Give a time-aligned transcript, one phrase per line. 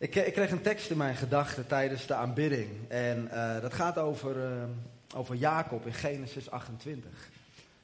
[0.00, 2.68] Ik, ik, kreeg een tekst in mijn gedachten tijdens de aanbidding.
[2.88, 4.62] En uh, dat gaat over, uh,
[5.16, 7.10] over Jacob in Genesis 28.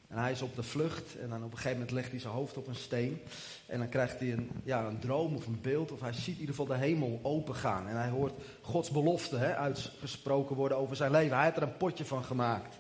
[0.09, 2.32] En hij is op de vlucht en dan op een gegeven moment legt hij zijn
[2.32, 3.21] hoofd op een steen.
[3.66, 6.40] En dan krijgt hij een, ja, een droom of een beeld, of hij ziet in
[6.40, 7.89] ieder geval de hemel opengaan.
[7.89, 11.37] En hij hoort Gods belofte hè, uitgesproken worden over zijn leven.
[11.37, 12.79] Hij heeft er een potje van gemaakt.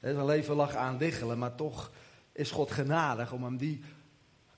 [0.00, 1.90] Zijn leven lag aan diggelen, maar toch
[2.32, 3.82] is God genadig om hem die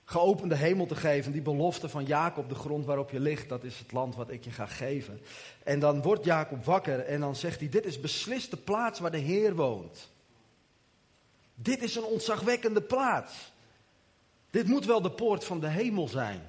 [0.09, 1.33] geopende hemel te geven.
[1.33, 4.45] Die belofte van Jacob, de grond waarop je ligt, dat is het land wat ik
[4.45, 5.21] je ga geven.
[5.65, 9.11] En dan wordt Jacob wakker en dan zegt hij, dit is beslist de plaats waar
[9.11, 10.11] de Heer woont.
[11.55, 13.53] Dit is een ontzagwekkende plaats.
[14.51, 16.49] Dit moet wel de poort van de hemel zijn.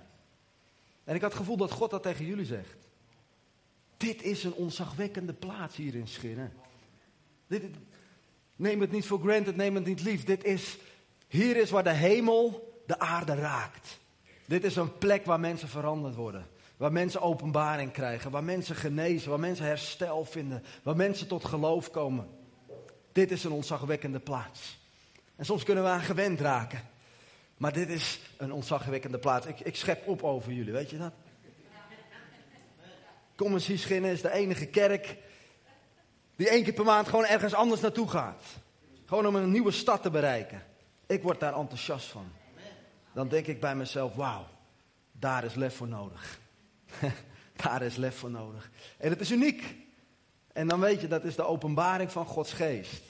[1.03, 2.77] En ik had het gevoel dat God dat tegen jullie zegt.
[3.97, 6.53] Dit is een ontzagwekkende plaats hier in Schinnen.
[7.47, 7.63] Dit,
[8.55, 10.23] neem het niet voor granted, neem het niet lief.
[10.23, 10.77] Dit is,
[11.27, 13.99] hier is waar de hemel de aarde raakt.
[14.45, 16.47] Dit is een plek waar mensen veranderd worden.
[16.77, 21.91] Waar mensen openbaring krijgen, waar mensen genezen, waar mensen herstel vinden, waar mensen tot geloof
[21.91, 22.27] komen.
[23.11, 24.79] Dit is een ontzagwekkende plaats.
[25.35, 26.81] En soms kunnen we aan gewend raken.
[27.57, 29.45] Maar dit is een ontzagwekkende plaats.
[29.45, 31.13] Ik, ik schep op over jullie, weet je dat?
[33.35, 35.17] Kom eens schinnen is de enige kerk
[36.35, 38.43] die één keer per maand gewoon ergens anders naartoe gaat.
[39.05, 40.63] Gewoon om een nieuwe stad te bereiken.
[41.07, 42.31] Ik word daar enthousiast van.
[43.17, 44.47] Dan denk ik bij mezelf, wauw,
[45.11, 46.39] daar is lef voor nodig.
[47.63, 48.69] daar is lef voor nodig.
[48.97, 49.75] En het is uniek.
[50.53, 53.01] En dan weet je, dat is de openbaring van Gods geest.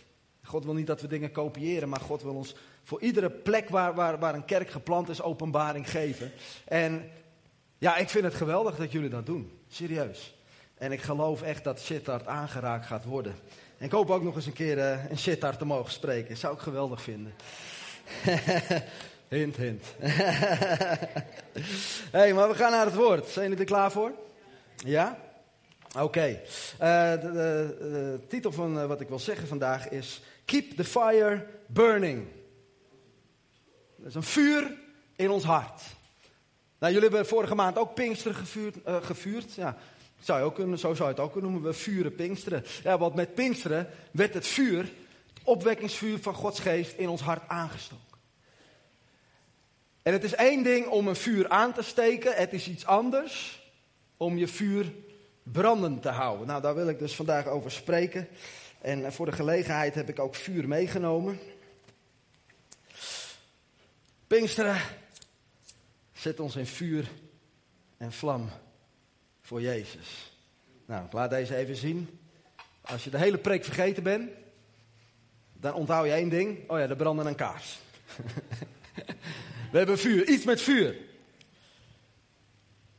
[0.43, 3.93] God wil niet dat we dingen kopiëren, maar God wil ons voor iedere plek waar,
[3.93, 6.31] waar, waar een kerk geplant is, openbaring geven.
[6.65, 7.09] En
[7.77, 9.59] ja, ik vind het geweldig dat jullie dat doen.
[9.67, 10.35] Serieus.
[10.75, 13.35] En ik geloof echt dat Sittard aangeraakt gaat worden.
[13.77, 16.37] En ik hoop ook nog eens een keer uh, een Sittard te mogen spreken.
[16.37, 17.33] Zou ik geweldig vinden.
[19.27, 19.83] hint, hint.
[22.17, 23.27] hey, maar we gaan naar het woord.
[23.27, 24.11] Zijn jullie er klaar voor?
[24.75, 25.17] Ja?
[25.99, 26.39] Oké.
[26.77, 32.27] Eh, de, titel van uh, wat ik wil zeggen vandaag is Keep the fire burning.
[33.95, 34.71] Dat is een vuur
[35.15, 35.81] in ons hart.
[36.79, 38.75] Nou, jullie hebben vorige maand ook Pinksteren gevuurd.
[38.87, 39.53] Uh, gevuurd.
[39.53, 39.77] Ja,
[40.19, 41.69] zou je ook kunnen, zo zou je het ook kunnen noemen.
[41.69, 42.65] We vuren Pinksteren.
[42.83, 47.41] Ja, want met Pinksteren werd het vuur, het opwekkingsvuur van Gods geest, in ons hart
[47.47, 48.06] aangestoken.
[50.07, 52.35] En het is één ding om een vuur aan te steken.
[52.35, 53.61] Het is iets anders
[54.17, 54.93] om je vuur
[55.43, 56.47] brandend te houden.
[56.47, 58.27] Nou, daar wil ik dus vandaag over spreken.
[58.81, 61.39] En voor de gelegenheid heb ik ook vuur meegenomen.
[64.27, 64.81] Pinksteren
[66.13, 67.07] zet ons in vuur
[67.97, 68.49] en vlam
[69.41, 70.33] voor Jezus.
[70.85, 72.19] Nou, ik laat deze even zien.
[72.81, 74.31] Als je de hele preek vergeten bent,
[75.53, 76.69] dan onthoud je één ding.
[76.69, 77.79] Oh ja, er brandde een kaars.
[79.71, 80.95] We hebben vuur, iets met vuur.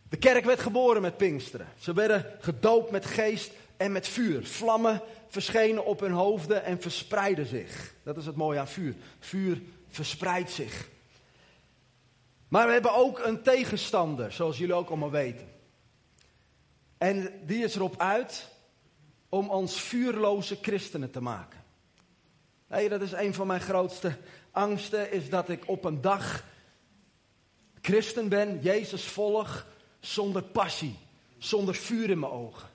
[0.09, 1.69] De kerk werd geboren met Pinksteren.
[1.79, 4.47] Ze werden gedoopt met geest en met vuur.
[4.47, 7.95] Vlammen verschenen op hun hoofden en verspreidden zich.
[8.03, 8.95] Dat is het mooie aan vuur.
[9.19, 10.89] Vuur verspreidt zich.
[12.49, 15.49] Maar we hebben ook een tegenstander, zoals jullie ook allemaal weten.
[16.99, 18.49] En die is erop uit
[19.28, 21.65] om ons vuurloze christenen te maken.
[22.69, 24.17] Nee, dat is een van mijn grootste
[24.51, 26.45] angsten, is dat ik op een dag
[27.83, 29.66] christen ben, Jezus volg,
[30.00, 30.97] zonder passie,
[31.39, 32.69] zonder vuur in mijn ogen.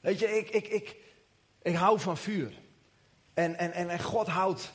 [0.00, 0.96] Weet je, ik, ik, ik,
[1.62, 2.52] ik hou van vuur.
[3.34, 4.72] En, en, en, en God houdt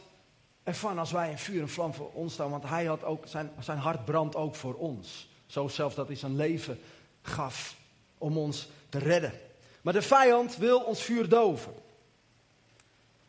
[0.64, 2.50] ervan als wij een vuur en vlam voor ons staan.
[2.50, 5.30] Want hij had ook, zijn, zijn hart brandt ook voor ons.
[5.46, 6.80] Zo zelfs dat hij zijn leven
[7.22, 7.76] gaf
[8.18, 9.34] om ons te redden.
[9.82, 11.74] Maar de vijand wil ons vuur doven.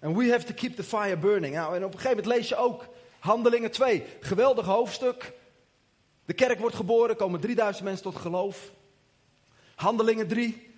[0.00, 1.54] And we have to keep the fire burning.
[1.54, 2.88] Nou, en op een gegeven moment lees je ook
[3.19, 4.04] Handelingen 2.
[4.20, 5.32] Geweldig hoofdstuk.
[6.25, 8.72] De kerk wordt geboren, komen 3000 mensen tot geloof.
[9.75, 10.71] Handelingen 3.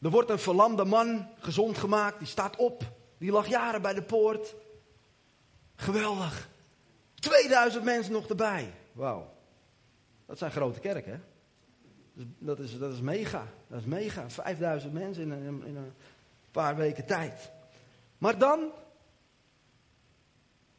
[0.00, 2.82] Er wordt een verlamde man gezond gemaakt, die staat op.
[3.18, 4.54] Die lag jaren bij de poort.
[5.74, 6.48] Geweldig.
[7.14, 8.72] 2000 mensen nog erbij.
[8.92, 9.32] Wauw.
[10.26, 11.18] Dat zijn grote kerken, hè?
[12.38, 13.46] Dat is, dat is mega.
[13.66, 14.30] Dat is mega.
[14.30, 15.92] 5000 mensen in een, in een
[16.50, 17.50] paar weken tijd.
[18.18, 18.70] Maar dan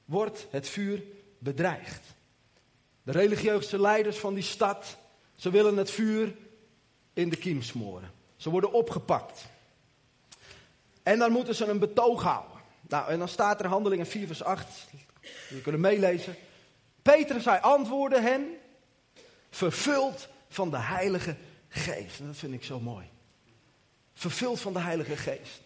[0.06, 1.04] wordt het vuur
[1.38, 2.15] bedreigd.
[3.06, 4.98] De religieuze leiders van die stad,
[5.36, 6.36] ze willen het vuur
[7.14, 8.12] in de kiem smoren.
[8.36, 9.46] Ze worden opgepakt.
[11.04, 12.58] En dan moeten ze een betoog houden.
[12.82, 14.68] Nou, en dan staat er handelingen 4 vers 8.
[15.50, 16.36] Je kunt meelezen.
[17.02, 18.58] Petrus, hij antwoordde hen,
[19.50, 21.36] vervuld van de Heilige
[21.68, 22.26] Geest.
[22.26, 23.10] Dat vind ik zo mooi.
[24.14, 25.62] Vervuld van de Heilige Geest.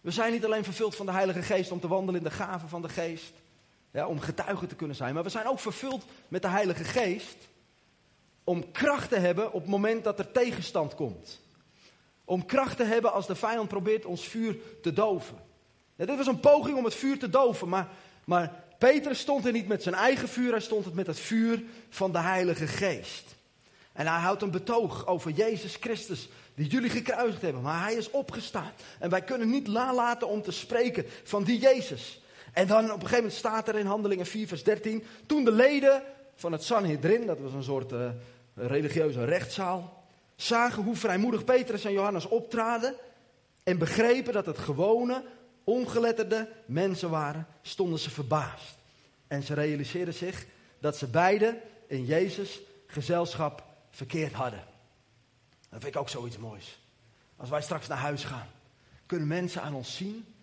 [0.00, 2.68] We zijn niet alleen vervuld van de Heilige Geest om te wandelen in de gaven
[2.68, 3.32] van de Geest.
[3.94, 5.14] Ja, om getuige te kunnen zijn.
[5.14, 7.36] Maar we zijn ook vervuld met de Heilige Geest
[8.44, 11.40] om kracht te hebben op het moment dat er tegenstand komt.
[12.24, 15.36] Om kracht te hebben als de vijand probeert ons vuur te doven.
[15.96, 17.88] dit was een poging om het vuur te doven, maar,
[18.24, 21.62] maar Petrus stond er niet met zijn eigen vuur, hij stond het met het vuur
[21.88, 23.34] van de Heilige Geest.
[23.92, 27.62] En hij houdt een betoog over Jezus Christus, die jullie gekruisigd hebben.
[27.62, 28.72] Maar hij is opgestaan.
[28.98, 32.22] En wij kunnen niet nalaten om te spreken van die Jezus.
[32.54, 35.04] En dan op een gegeven moment staat er in Handelingen 4, vers 13.
[35.26, 36.02] Toen de leden
[36.34, 38.08] van het Sanhedrin, dat was een soort uh,
[38.54, 40.04] religieuze rechtszaal,
[40.36, 42.94] zagen hoe vrijmoedig Petrus en Johannes optraden.
[43.62, 45.24] En begrepen dat het gewone,
[45.64, 48.76] ongeletterde mensen waren, stonden ze verbaasd.
[49.26, 50.46] En ze realiseerden zich
[50.78, 54.64] dat ze beiden in Jezus gezelschap verkeerd hadden.
[55.70, 56.78] Dat vind ik ook zoiets moois.
[57.36, 58.48] Als wij straks naar huis gaan,
[59.06, 60.33] kunnen mensen aan ons zien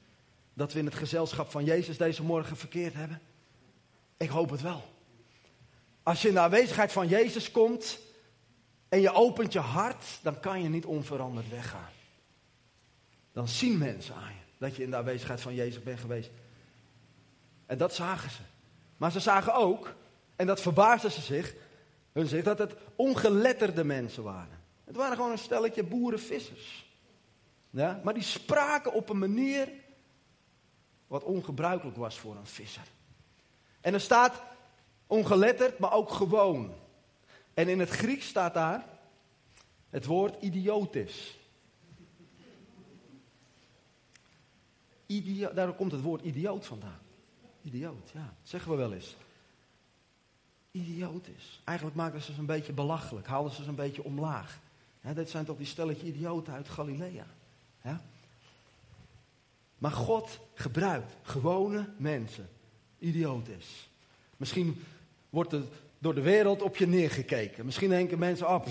[0.61, 3.21] dat we in het gezelschap van Jezus deze morgen verkeerd hebben?
[4.17, 4.83] Ik hoop het wel.
[6.03, 7.99] Als je in de aanwezigheid van Jezus komt
[8.89, 11.89] en je opent je hart, dan kan je niet onveranderd weggaan.
[13.31, 16.31] Dan zien mensen aan je dat je in de aanwezigheid van Jezus bent geweest.
[17.65, 18.41] En dat zagen ze.
[18.97, 19.95] Maar ze zagen ook,
[20.35, 21.53] en dat verbaasden ze zich,
[22.11, 24.59] hun zich dat het ongeletterde mensen waren.
[24.83, 26.85] Het waren gewoon een stelletje boerenvissers.
[27.69, 28.01] Ja?
[28.03, 29.69] Maar die spraken op een manier
[31.11, 32.87] wat ongebruikelijk was voor een visser.
[33.81, 34.41] En er staat
[35.07, 36.73] ongeletterd, maar ook gewoon.
[37.53, 38.85] En in het Grieks staat daar
[39.89, 41.39] het woord idiotis.
[45.05, 46.99] Idio daar komt het woord idioot vandaan.
[47.61, 49.15] Idioot, ja, zeggen we wel eens.
[50.71, 51.29] Idioot
[51.63, 54.59] Eigenlijk maakten ze ze een beetje belachelijk, haalden ze ze een beetje omlaag.
[55.13, 57.25] Dit zijn toch die stelletje idioten uit Galilea.
[57.83, 58.01] Ja?
[59.81, 62.49] Maar God gebruikt gewone mensen.
[62.99, 63.89] Idiotes.
[64.37, 64.83] Misschien
[65.29, 65.63] wordt er
[65.99, 67.65] door de wereld op je neergekeken.
[67.65, 68.65] Misschien denken mensen, oh,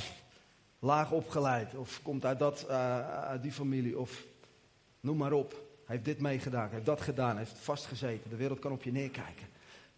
[0.79, 1.75] laag opgeleid.
[1.75, 3.99] Of komt uit, dat, uh, uit die familie.
[3.99, 4.25] Of
[5.01, 5.51] noem maar op.
[5.85, 8.31] Hij heeft dit meegedaan, heeft dat gedaan, heeft vastgezeten.
[8.31, 9.47] De wereld kan op je neerkijken.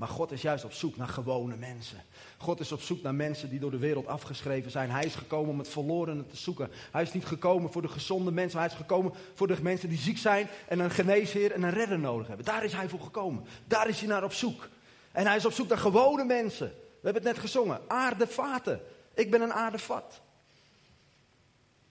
[0.03, 2.03] Maar God is juist op zoek naar gewone mensen.
[2.37, 4.91] God is op zoek naar mensen die door de wereld afgeschreven zijn.
[4.91, 6.71] Hij is gekomen om het verlorene te zoeken.
[6.91, 8.59] Hij is niet gekomen voor de gezonde mensen.
[8.59, 11.99] Hij is gekomen voor de mensen die ziek zijn en een geneesheer en een redder
[11.99, 12.47] nodig hebben.
[12.47, 13.45] Daar is hij voor gekomen.
[13.67, 14.69] Daar is hij naar op zoek.
[15.13, 16.67] En hij is op zoek naar gewone mensen.
[16.69, 17.81] We hebben het net gezongen.
[17.87, 18.81] Aardevaten.
[19.15, 20.21] Ik ben een aardevat.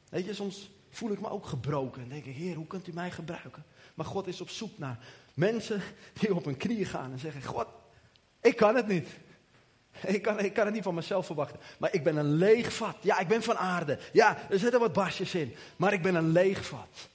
[0.10, 2.02] Weet je, soms voel ik me ook gebroken.
[2.02, 3.66] En denk ik, Heer, hoe kunt u mij gebruiken?
[3.94, 5.00] Maar God is op zoek naar
[5.34, 5.82] mensen
[6.20, 7.68] die op hun knieën gaan en zeggen: God,
[8.42, 9.08] ik kan het niet.
[10.08, 11.60] Ik kan, ik kan het niet van mezelf verwachten.
[11.78, 12.96] Maar ik ben een leeg vat.
[13.02, 14.00] Ja, ik ben van aarde.
[14.14, 15.56] Ja, er zitten wat basjes in.
[15.76, 17.10] Maar ik ben een leeg vat.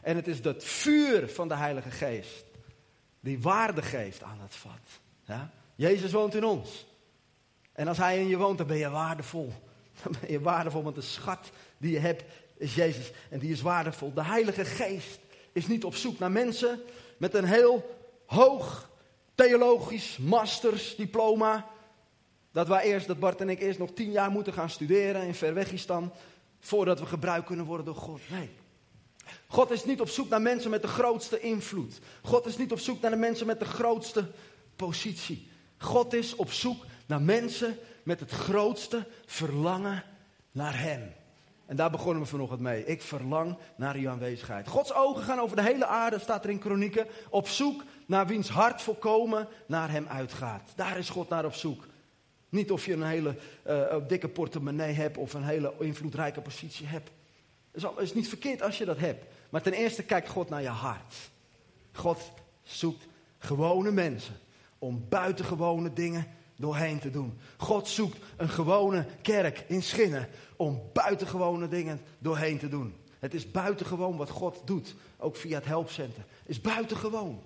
[0.00, 2.44] En het is dat vuur van de Heilige Geest.
[3.20, 5.00] Die waarde geeft aan dat vat.
[5.24, 5.50] Ja?
[5.74, 6.86] Jezus woont in ons.
[7.72, 9.52] En als Hij in je woont, dan ben je waardevol.
[10.02, 12.24] Dan ben je waardevol, want de schat die je hebt
[12.56, 13.10] is Jezus.
[13.28, 14.12] En die is waardevol.
[14.14, 15.18] De Heilige Geest
[15.52, 16.80] is niet op zoek naar mensen
[17.16, 18.89] met een heel hoog
[19.46, 21.66] theologisch mastersdiploma.
[22.52, 25.34] Dat wij eerst, dat Bart en ik eerst nog tien jaar moeten gaan studeren in
[25.34, 26.12] Verwegistan.
[26.60, 28.20] Voordat we gebruikt kunnen worden door God.
[28.30, 28.50] Nee.
[29.46, 31.98] God is niet op zoek naar mensen met de grootste invloed.
[32.22, 34.30] God is niet op zoek naar de mensen met de grootste
[34.76, 35.48] positie.
[35.78, 40.04] God is op zoek naar mensen met het grootste verlangen
[40.52, 41.12] naar Hem.
[41.66, 42.84] En daar begonnen we vanochtend mee.
[42.84, 44.68] Ik verlang naar uw aanwezigheid.
[44.68, 48.48] Gods ogen gaan over de hele aarde, staat er in Kronieken, op zoek naar wiens
[48.48, 50.72] hart volkomen naar hem uitgaat.
[50.76, 51.86] Daar is God naar op zoek.
[52.48, 53.36] Niet of je een hele
[53.66, 57.10] uh, dikke portemonnee hebt of een hele invloedrijke positie hebt.
[57.70, 59.24] Het is, is niet verkeerd als je dat hebt.
[59.50, 61.14] Maar ten eerste kijkt God naar je hart.
[61.92, 63.06] God zoekt
[63.38, 64.34] gewone mensen
[64.78, 66.26] om buitengewone dingen
[66.56, 67.38] doorheen te doen.
[67.56, 72.94] God zoekt een gewone kerk in Schinnen om buitengewone dingen doorheen te doen.
[73.18, 76.24] Het is buitengewoon wat God doet, ook via het helpcenter.
[76.38, 77.42] Het is buitengewoon.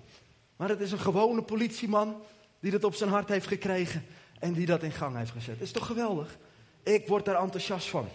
[0.55, 2.21] Maar het is een gewone politieman
[2.59, 4.05] die dat op zijn hart heeft gekregen
[4.39, 5.61] en die dat in gang heeft gezet.
[5.61, 6.37] Is toch geweldig?
[6.83, 8.07] Ik word daar enthousiast van.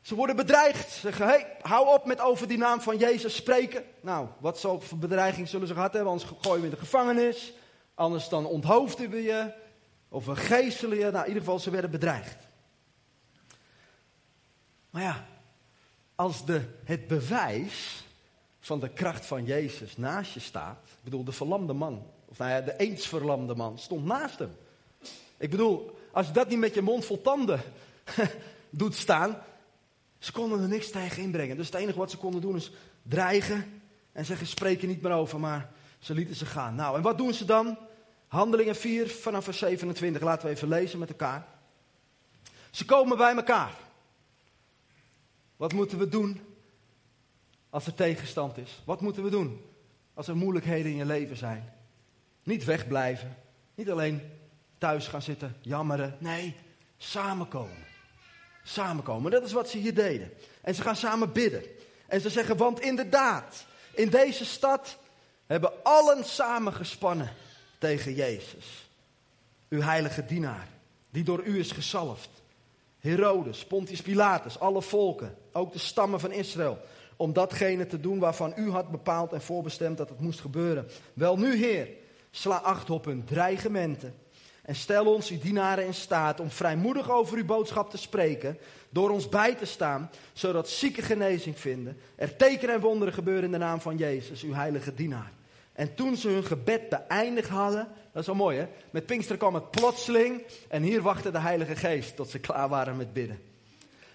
[0.00, 0.90] Ze worden bedreigd.
[0.90, 3.84] Ze zeggen, hou op met over die naam van Jezus spreken.
[4.00, 6.10] Nou, wat voor bedreiging zullen ze gehad hebben?
[6.10, 7.52] Anders gooien we in de gevangenis.
[7.94, 9.52] Anders dan onthoofden we je.
[10.08, 11.10] Of we geestelen je.
[11.10, 12.36] Nou, in ieder geval, ze werden bedreigd.
[14.90, 15.26] Maar ja,
[16.14, 18.03] als de, het bewijs
[18.66, 20.78] van de kracht van Jezus naast je staat.
[20.84, 22.06] Ik bedoel, de verlamde man.
[22.24, 24.56] Of nou de eens verlamde man stond naast hem.
[25.36, 27.60] Ik bedoel, als je dat niet met je mond vol tanden
[28.70, 29.38] doet staan.
[30.18, 31.56] Ze konden er niks tegen inbrengen.
[31.56, 32.70] Dus het enige wat ze konden doen is
[33.02, 33.82] dreigen.
[34.12, 35.40] En zeggen, spreek er niet meer over.
[35.40, 36.74] Maar ze lieten ze gaan.
[36.74, 37.78] Nou, en wat doen ze dan?
[38.26, 40.22] Handelingen 4 vanaf vers 27.
[40.22, 41.46] Laten we even lezen met elkaar.
[42.70, 43.74] Ze komen bij elkaar.
[45.56, 46.53] Wat moeten we doen
[47.74, 48.82] als er tegenstand is?
[48.84, 49.64] Wat moeten we doen
[50.14, 51.72] als er moeilijkheden in je leven zijn?
[52.42, 53.36] Niet wegblijven.
[53.74, 54.22] Niet alleen
[54.78, 56.16] thuis gaan zitten, jammeren.
[56.18, 56.56] Nee,
[56.96, 57.84] samenkomen.
[58.64, 59.30] Samenkomen.
[59.30, 60.32] Dat is wat ze hier deden.
[60.60, 61.62] En ze gaan samen bidden.
[62.06, 64.98] En ze zeggen, want inderdaad, in deze stad
[65.46, 67.32] hebben allen samengespannen
[67.78, 68.88] tegen Jezus.
[69.68, 70.68] Uw heilige dienaar,
[71.10, 72.28] die door u is gezalfd.
[72.98, 76.78] Herodes, Pontius Pilatus, alle volken, ook de stammen van Israël.
[77.16, 80.86] Om datgene te doen waarvan u had bepaald en voorbestemd dat het moest gebeuren.
[81.12, 81.88] Wel nu, Heer,
[82.30, 84.14] sla acht op hun dreigementen.
[84.62, 88.58] En stel ons, uw dienaren, in staat om vrijmoedig over uw boodschap te spreken.
[88.90, 91.98] Door ons bij te staan, zodat zieken genezing vinden.
[92.16, 95.32] Er tekenen en wonderen gebeuren in de naam van Jezus, uw heilige dienaar.
[95.72, 99.54] En toen ze hun gebed beëindigd hadden, dat is wel mooi hè, met Pinkster kwam
[99.54, 103.38] het plotseling en hier wachtte de Heilige Geest tot ze klaar waren met bidden.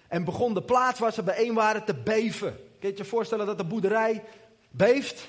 [0.08, 2.56] En begon de plaats waar ze bijeen waren te beven.
[2.80, 4.24] Kun je je voorstellen dat de boerderij
[4.70, 5.28] beeft?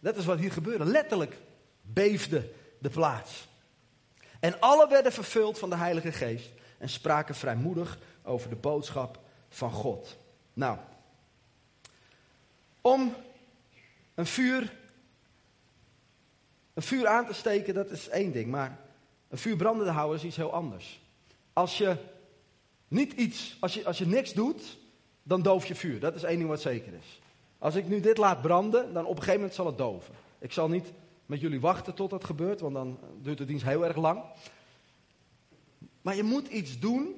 [0.00, 0.84] Dat is wat hier gebeurde.
[0.84, 1.36] Letterlijk
[1.82, 3.48] beefde de plaats.
[4.40, 9.70] En alle werden vervuld van de Heilige Geest en spraken vrijmoedig over de boodschap van
[9.70, 10.16] God.
[10.52, 10.78] Nou,
[12.80, 13.14] om
[14.14, 14.72] een vuur,
[16.74, 18.78] een vuur aan te steken, dat is één ding, maar
[19.28, 21.00] een vuur brandende houden is iets heel anders.
[21.52, 21.96] Als je
[22.88, 24.77] niet iets, als je, als je niks doet,
[25.28, 26.00] dan doof je vuur.
[26.00, 27.20] Dat is één ding wat zeker is.
[27.58, 30.14] Als ik nu dit laat branden, dan op een gegeven moment zal het doven.
[30.38, 30.92] Ik zal niet
[31.26, 34.22] met jullie wachten tot dat gebeurt, want dan duurt de dienst heel erg lang.
[36.02, 37.14] Maar je moet iets doen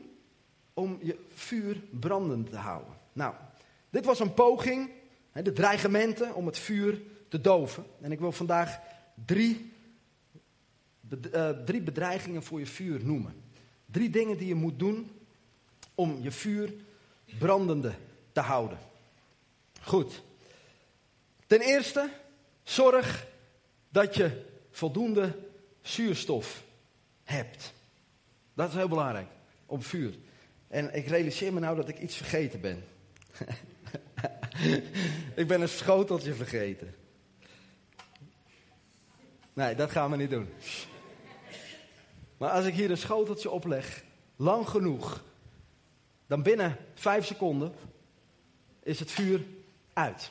[0.74, 2.94] om je vuur brandend te houden.
[3.12, 3.34] Nou,
[3.90, 4.90] dit was een poging,
[5.32, 7.84] de dreigementen om het vuur te doven.
[8.00, 8.80] En ik wil vandaag
[9.26, 9.72] drie,
[11.32, 13.34] eh, drie bedreigingen voor je vuur noemen.
[13.86, 15.10] Drie dingen die je moet doen
[15.94, 16.74] om je vuur
[17.38, 17.94] brandende
[18.32, 18.78] te houden.
[19.80, 20.22] Goed.
[21.46, 22.10] Ten eerste,
[22.62, 23.26] zorg
[23.88, 25.38] dat je voldoende
[25.82, 26.62] zuurstof
[27.24, 27.72] hebt.
[28.54, 29.28] Dat is heel belangrijk,
[29.66, 30.14] op vuur.
[30.68, 32.84] En ik realiseer me nou dat ik iets vergeten ben.
[35.34, 36.94] ik ben een schoteltje vergeten.
[39.52, 40.48] Nee, dat gaan we niet doen.
[42.36, 44.04] Maar als ik hier een schoteltje opleg,
[44.36, 45.22] lang genoeg,
[46.30, 47.74] dan binnen vijf seconden
[48.82, 49.44] is het vuur
[49.92, 50.30] uit.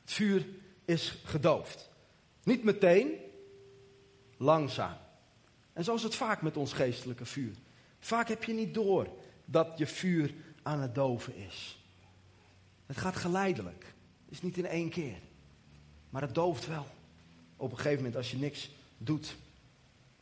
[0.00, 0.46] Het vuur
[0.84, 1.90] is gedoofd.
[2.42, 3.12] Niet meteen,
[4.36, 4.96] langzaam.
[5.72, 7.54] En zo is het vaak met ons geestelijke vuur.
[7.98, 9.08] Vaak heb je niet door
[9.44, 11.78] dat je vuur aan het doven is.
[12.86, 13.94] Het gaat geleidelijk.
[14.24, 15.18] Het is niet in één keer.
[16.10, 16.86] Maar het dooft wel.
[17.56, 19.36] Op een gegeven moment als je niks doet.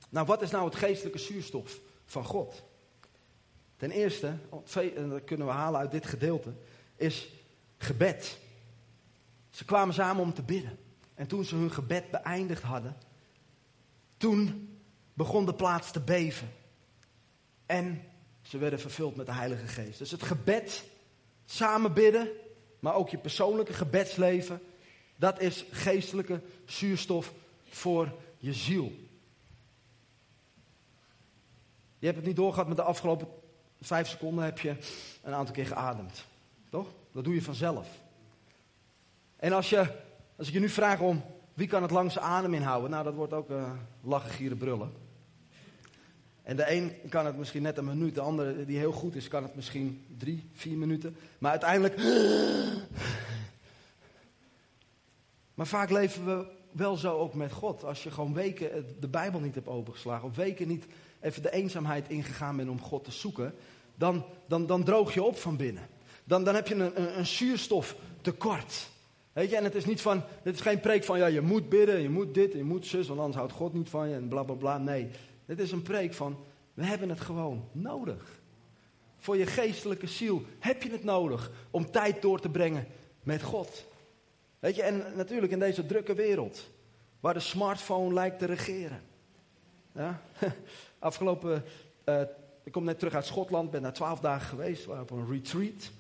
[0.09, 2.69] Nou, wat is nou het geestelijke zuurstof van God?
[3.81, 4.37] Ten eerste,
[4.75, 6.53] en dat kunnen we halen uit dit gedeelte,
[6.97, 7.29] is
[7.79, 8.39] gebed.
[9.51, 10.79] Ze kwamen samen om te bidden.
[11.15, 12.97] En toen ze hun gebed beëindigd hadden,
[14.17, 14.69] toen
[15.15, 16.53] begon de plaats te beven.
[17.67, 18.03] En
[18.43, 19.99] ze werden vervuld met de Heilige Geest.
[19.99, 20.85] Dus het gebed,
[21.45, 22.29] samen bidden,
[22.79, 24.61] maar ook je persoonlijke gebedsleven,
[25.17, 27.33] dat is geestelijke zuurstof
[27.69, 28.93] voor je ziel.
[31.99, 33.29] Je hebt het niet doorgehad met de afgelopen
[33.81, 34.77] vijf seconden heb je
[35.23, 36.25] een aantal keer geademd.
[36.71, 36.87] Toch?
[37.13, 37.89] Dat doe je vanzelf.
[39.37, 39.87] En als, je,
[40.37, 41.23] als ik je nu vraag om
[41.55, 43.73] wie kan het langste adem inhouden, nou dat wordt ook uh,
[44.03, 44.93] lachen, gieren, brullen.
[46.43, 49.29] En de een kan het misschien net een minuut, de andere die heel goed is,
[49.29, 51.17] kan het misschien drie, vier minuten.
[51.39, 51.97] Maar uiteindelijk.
[55.55, 57.85] Maar vaak leven we wel zo ook met God.
[57.85, 60.87] Als je gewoon weken de Bijbel niet hebt opengeslagen, of weken niet
[61.21, 63.55] even de eenzaamheid ingegaan bent om God te zoeken,
[63.95, 65.89] dan, dan, dan droog je op van binnen.
[66.25, 68.91] Dan, dan heb je een, een, een zuurstoftekort.
[69.33, 71.69] Weet je, en het is niet van, dit is geen preek van, ja, je moet
[71.69, 74.29] bidden, je moet dit, je moet zus, want anders houdt God niet van je en
[74.29, 74.79] bla bla bla.
[74.79, 75.11] Nee,
[75.47, 76.37] dit is een preek van,
[76.75, 78.41] we hebben het gewoon nodig.
[79.19, 82.87] Voor je geestelijke ziel heb je het nodig om tijd door te brengen
[83.23, 83.85] met God.
[84.59, 86.71] Weet je, en natuurlijk in deze drukke wereld,
[87.21, 89.03] waar de smartphone lijkt te regeren.
[89.93, 90.23] Ja?
[91.01, 91.65] Afgelopen,
[92.05, 92.21] uh,
[92.63, 95.91] ik kom net terug uit Schotland, ben daar twaalf dagen geweest, we op een retreat.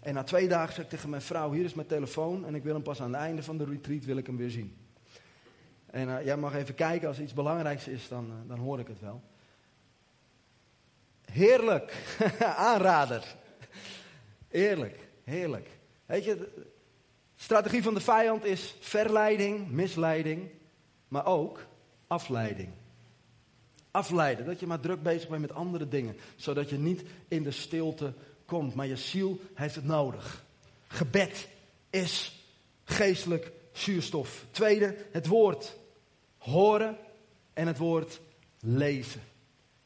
[0.00, 2.62] En na twee dagen zei ik tegen mijn vrouw, hier is mijn telefoon en ik
[2.62, 4.76] wil hem pas aan het einde van de retreat wil ik hem weer zien.
[5.86, 8.88] En uh, jij mag even kijken, als er iets belangrijks is, dan, dan hoor ik
[8.88, 9.22] het wel.
[11.24, 12.16] Heerlijk,
[12.70, 13.34] aanrader.
[14.48, 15.68] Eerlijk, heerlijk.
[16.06, 16.66] Weet je, de
[17.36, 20.50] strategie van de vijand is verleiding, misleiding,
[21.08, 21.66] maar ook
[22.06, 22.68] afleiding
[23.96, 24.46] afleiden.
[24.46, 26.16] Dat je maar druk bezig bent met andere dingen.
[26.36, 28.12] Zodat je niet in de stilte
[28.44, 28.74] komt.
[28.74, 30.44] Maar je ziel heeft het nodig.
[30.86, 31.48] Gebed
[31.90, 32.44] is
[32.84, 34.46] geestelijk zuurstof.
[34.50, 35.76] Tweede, het woord
[36.38, 36.96] horen
[37.52, 38.20] en het woord
[38.60, 39.20] lezen.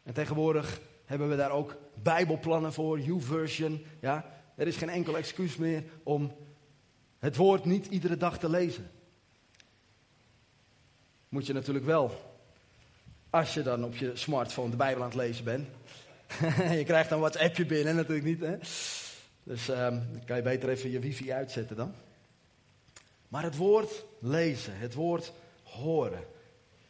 [0.02, 3.84] En tegenwoordig hebben we daar ook bijbelplannen voor, YouVersion.
[4.00, 6.32] Ja, er is geen enkel excuus meer om
[7.18, 8.90] het woord niet iedere dag te lezen.
[11.28, 12.29] Moet je natuurlijk wel,
[13.30, 15.68] als je dan op je smartphone de Bijbel aan het lezen bent.
[16.78, 18.40] je krijgt dan wat appje binnen, natuurlijk niet.
[18.40, 18.56] Hè?
[19.42, 19.76] Dus um,
[20.12, 21.94] dan kan je beter even je wifi uitzetten dan.
[23.28, 25.32] Maar het woord lezen, het woord
[25.62, 26.24] horen.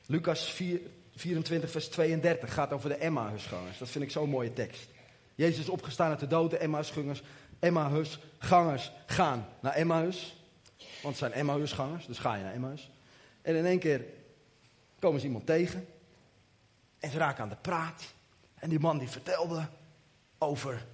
[0.06, 0.80] Lucas 4,
[1.14, 3.78] 24, vers 32 gaat over de Emmausgangers.
[3.78, 4.88] Dat vind ik zo'n mooie tekst.
[5.34, 7.22] Jezus is opgestaan uit de dood, de Emmausgangers,
[7.58, 10.36] Emmausgangers gaan naar Emmaus.
[10.76, 12.90] Want het zijn Emmausgangers, dus ga je naar Emmaus.
[13.42, 14.04] En in één keer
[14.98, 15.86] komen ze iemand tegen.
[17.00, 18.14] En ze raken aan de praat.
[18.54, 19.68] En die man die vertelde
[20.38, 20.86] over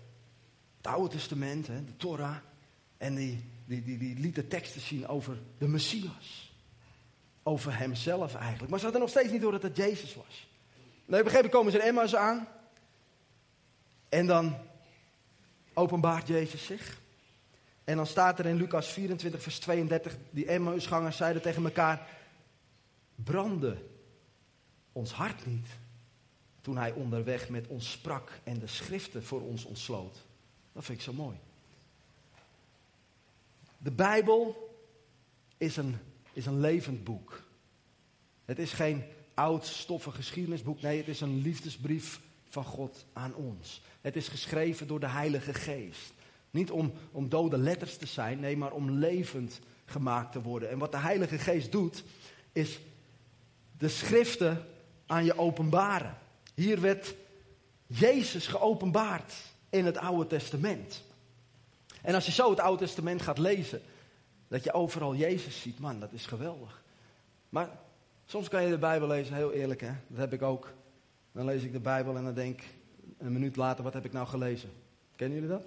[0.77, 2.37] het Oude Testament, de Torah.
[2.97, 6.55] En die, die, die, die liet de teksten zien over de Messias.
[7.43, 8.71] Over hemzelf eigenlijk.
[8.71, 10.49] Maar ze hadden nog steeds niet door dat het Jezus was.
[11.07, 12.49] Nou, op een gegeven komen ze in Emmaus aan.
[14.09, 14.57] En dan
[15.75, 16.99] openbaart Jezus zich.
[17.85, 22.09] En dan staat er in Lucas 24, vers 32, die Emmausgangers zeiden tegen elkaar,
[23.15, 23.77] brandde
[24.93, 25.67] ons hart niet
[26.67, 30.25] toen hij onderweg met ons sprak en de schriften voor ons ontsloot.
[30.73, 31.37] Dat vind ik zo mooi.
[33.79, 34.71] De Bijbel
[35.57, 35.99] is een,
[36.33, 37.43] is een levend boek.
[38.45, 39.05] Het is geen
[39.35, 40.81] oud, stoffig geschiedenisboek.
[40.81, 43.83] Nee, het is een liefdesbrief van God aan ons.
[44.01, 46.13] Het is geschreven door de Heilige Geest.
[46.51, 50.71] Niet om, om dode letters te zijn, nee, maar om levend gemaakt te worden.
[50.71, 52.05] En wat de Heilige Geest doet,
[52.53, 52.79] is
[53.79, 54.67] de schriften
[55.07, 56.25] aan je openbaren.
[56.57, 57.15] Hier werd
[57.87, 59.33] Jezus geopenbaard
[59.71, 61.03] in het Oude Testament.
[62.03, 63.83] En als je zo het Oude Testament gaat lezen,
[64.49, 66.83] dat je overal Jezus ziet, man, dat is geweldig.
[67.49, 67.71] Maar
[68.25, 70.73] soms kan je de Bijbel lezen, heel eerlijk hè, dat heb ik ook.
[71.33, 72.61] Dan lees ik de Bijbel en dan denk
[73.19, 74.71] een minuut later, wat heb ik nou gelezen?
[75.17, 75.67] Kennen jullie dat?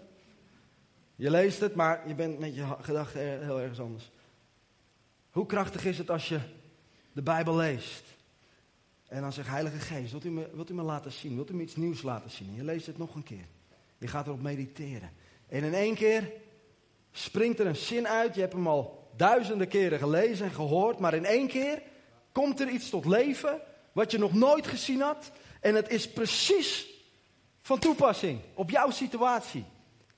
[1.16, 4.12] Je leest het, maar je bent met je gedachten heel ergens anders.
[5.32, 6.40] Hoe krachtig is het als je
[7.12, 8.04] de Bijbel leest?
[9.10, 11.36] En dan zegt Heilige Geest, wilt u, me, wilt u me laten zien?
[11.36, 12.56] Wilt u me iets nieuws laten zien?
[12.56, 13.46] Je leest het nog een keer.
[13.98, 15.12] Je gaat erop mediteren.
[15.48, 16.32] En in één keer
[17.12, 18.36] springt er een zin uit.
[18.36, 21.00] Je hebt hem al duizenden keren gelezen en gehoord.
[21.00, 21.82] Maar in één keer
[22.32, 25.32] komt er iets tot leven wat je nog nooit gezien had.
[25.62, 26.88] En het is precies
[27.62, 29.66] van toepassing op jouw situatie.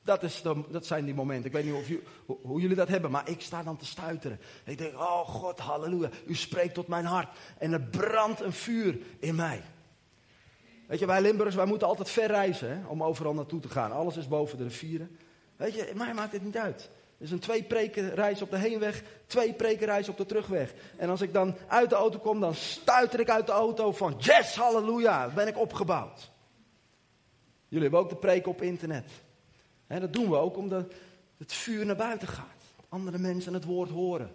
[0.03, 1.45] Dat, is dat zijn die momenten.
[1.45, 4.39] Ik weet niet of hoe, jullie dat hebben, maar ik sta dan te stuiteren.
[4.65, 7.37] Ik denk, oh God, halleluja, u spreekt tot mijn hart.
[7.57, 9.61] En er brandt een vuur in mij.
[10.87, 13.91] Weet je, wij Limburgers, wij moeten altijd ver reizen hè, om overal naartoe te gaan.
[13.91, 15.17] Alles is boven de rivieren.
[15.55, 16.89] Weet je, mij maakt dit niet uit.
[17.21, 20.73] Het is een twee preken reis op de heenweg, twee preken reis op de terugweg.
[20.97, 24.15] En als ik dan uit de auto kom, dan stuiter ik uit de auto van
[24.17, 26.31] yes, halleluja, ben ik opgebouwd.
[27.67, 29.11] Jullie hebben ook de preken op internet.
[29.99, 30.93] Dat doen we ook omdat
[31.37, 32.63] het vuur naar buiten gaat.
[32.89, 34.31] Andere mensen het woord horen.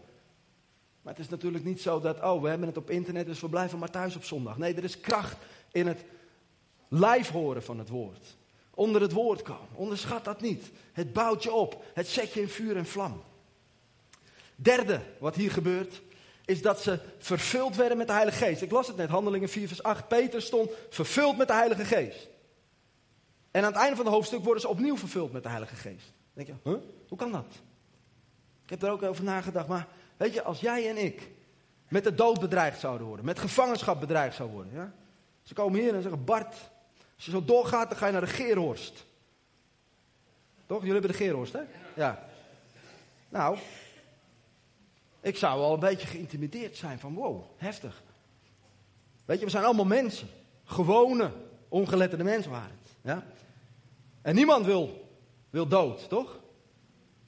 [1.02, 3.48] Maar het is natuurlijk niet zo dat, oh, we hebben het op internet, dus we
[3.48, 4.58] blijven maar thuis op zondag.
[4.58, 5.36] Nee, er is kracht
[5.72, 6.04] in het
[6.88, 8.36] live horen van het woord.
[8.74, 9.68] Onder het woord komen.
[9.74, 10.70] Onderschat dat niet.
[10.92, 11.84] Het bouwt je op.
[11.94, 13.22] Het zet je in vuur en vlam.
[14.56, 16.02] Derde, wat hier gebeurt,
[16.44, 18.62] is dat ze vervuld werden met de Heilige Geest.
[18.62, 20.08] Ik las het net, Handelingen 4, vers 8.
[20.08, 22.28] Peter stond vervuld met de Heilige Geest.
[23.56, 26.12] En aan het einde van het hoofdstuk worden ze opnieuw vervuld met de Heilige Geest.
[26.34, 26.78] Dan denk je, huh?
[27.08, 27.46] hoe kan dat?
[28.64, 31.30] Ik heb er ook over nagedacht, maar weet je, als jij en ik
[31.88, 34.74] met de dood bedreigd zouden worden, met gevangenschap bedreigd zouden worden.
[34.74, 34.92] Ja?
[35.42, 36.54] Ze komen hier en zeggen, Bart,
[37.16, 39.04] als je zo doorgaat, dan ga je naar de Geerhorst.
[40.66, 40.78] Toch?
[40.78, 41.62] Jullie hebben de Geerhorst, hè?
[41.94, 42.28] Ja.
[43.28, 43.58] Nou,
[45.20, 48.02] ik zou wel een beetje geïntimideerd zijn van, wow, heftig.
[49.24, 50.28] Weet je, we zijn allemaal mensen.
[50.64, 51.30] Gewone,
[51.68, 52.90] ongeletterde mensen waren het.
[53.00, 53.24] Ja?
[54.26, 55.08] En niemand wil,
[55.50, 56.40] wil dood, toch?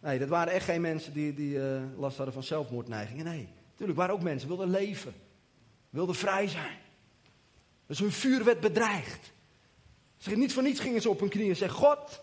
[0.01, 3.25] Nee, dat waren echt geen mensen die, die uh, last hadden van zelfmoordneigingen.
[3.25, 5.15] Nee, natuurlijk waren ook mensen, wilden leven.
[5.91, 6.79] Wilden vrij zijn.
[7.87, 9.33] Dus hun vuur werd bedreigd.
[10.17, 12.21] Zeg, niet voor niets gingen ze op hun knieën en zeggen: God,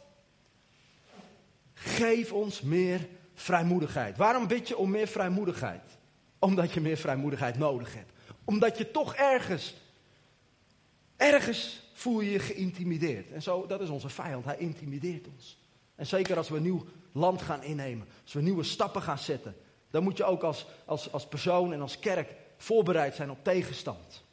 [1.74, 4.18] geef ons meer vrijmoedigheid.
[4.18, 5.98] Waarom bid je om meer vrijmoedigheid?
[6.40, 8.12] Omdat je meer vrijmoedigheid nodig hebt.
[8.44, 9.76] Omdat je toch ergens,
[11.16, 13.32] ergens voel je je geïntimideerd.
[13.32, 14.46] En zo, dat is onze vijand.
[14.46, 15.58] Hij intimideert ons.
[15.96, 19.56] En zeker als we een nieuw land gaan innemen, als we nieuwe stappen gaan zetten,
[19.90, 24.24] dan moet je ook als, als, als persoon en als kerk voorbereid zijn op tegenstand.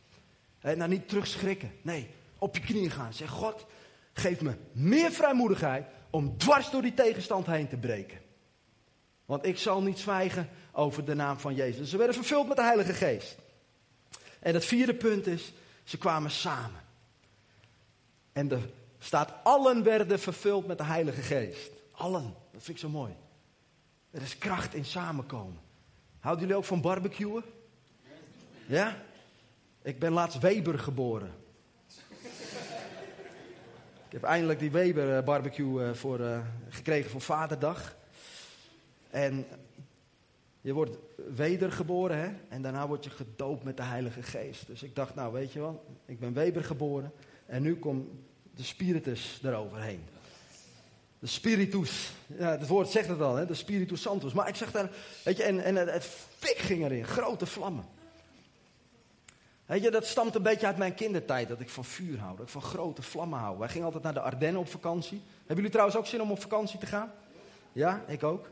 [0.61, 1.73] En nou niet terugschrikken.
[1.83, 3.15] Nee, op je knieën gaan.
[3.15, 3.67] Zeg, God,
[4.13, 8.21] geef me meer vrijmoedigheid om dwars door die tegenstand heen te breken.
[9.25, 11.91] Want ik zal niet zwijgen over de naam van Jezus.
[11.91, 13.37] Ze werden vervuld met de Heilige Geest.
[14.41, 15.53] En het vierde punt is,
[15.85, 16.82] ze kwamen samen.
[18.33, 18.69] En er
[18.99, 21.71] staat, allen werden vervuld met de Heilige Geest.
[21.91, 23.15] Allen, dat vind ik zo mooi.
[24.11, 25.61] Er is kracht in samenkomen.
[26.21, 27.43] Houden jullie ook van barbecuen?
[28.67, 28.97] Ja?
[29.83, 31.31] Ik ben laatst Weber geboren.
[34.13, 37.97] Ik heb eindelijk die Weber eh, barbecue eh, voor, uh, gekregen voor Vaderdag.
[39.11, 39.47] En
[40.61, 40.97] je wordt
[41.35, 42.31] wedergeboren, hè?
[42.49, 44.67] En daarna word je gedoopt met de Heilige Geest.
[44.67, 47.13] Dus ik dacht, nou weet je wel, ik ben Weber geboren.
[47.53, 48.09] En nu komt
[48.55, 50.05] de Spiritus eroverheen.
[51.19, 52.13] De Spiritus.
[52.27, 53.47] Ja, het woord zegt het al, hè?
[53.47, 54.33] De Spiritus Santos.
[54.33, 54.91] Maar ik zeg daar,
[55.25, 56.05] weet je, en, en het
[56.39, 57.05] fik ging erin.
[57.05, 57.85] Grote vlammen.
[59.67, 62.47] Weet je, dat stamt een beetje uit mijn kindertijd, dat ik van vuur hou, dat
[62.47, 63.59] ik van grote vlammen hou.
[63.59, 65.21] Wij gingen altijd naar de Ardennen op vakantie.
[65.39, 67.13] Hebben jullie trouwens ook zin om op vakantie te gaan?
[67.73, 68.49] Ja, ik ook.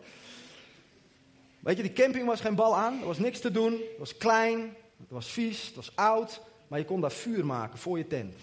[1.60, 4.16] Weet je, die camping was geen bal aan, er was niks te doen, het was
[4.16, 4.60] klein,
[4.98, 8.34] het was vies, het was oud, maar je kon daar vuur maken voor je tent.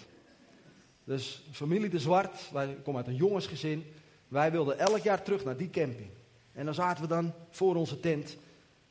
[1.08, 3.92] Dus familie de Zwart, wij komen uit een jongensgezin,
[4.28, 6.10] wij wilden elk jaar terug naar die camping.
[6.52, 8.36] En dan zaten we dan voor onze tent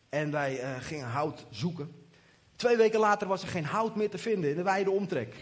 [0.10, 1.92] en wij uh, gingen hout zoeken.
[2.56, 5.36] Twee weken later was er geen hout meer te vinden in de wijde omtrek.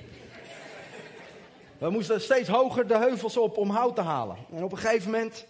[1.78, 4.38] We moesten steeds hoger de heuvels op om hout te halen.
[4.52, 5.46] En op een gegeven moment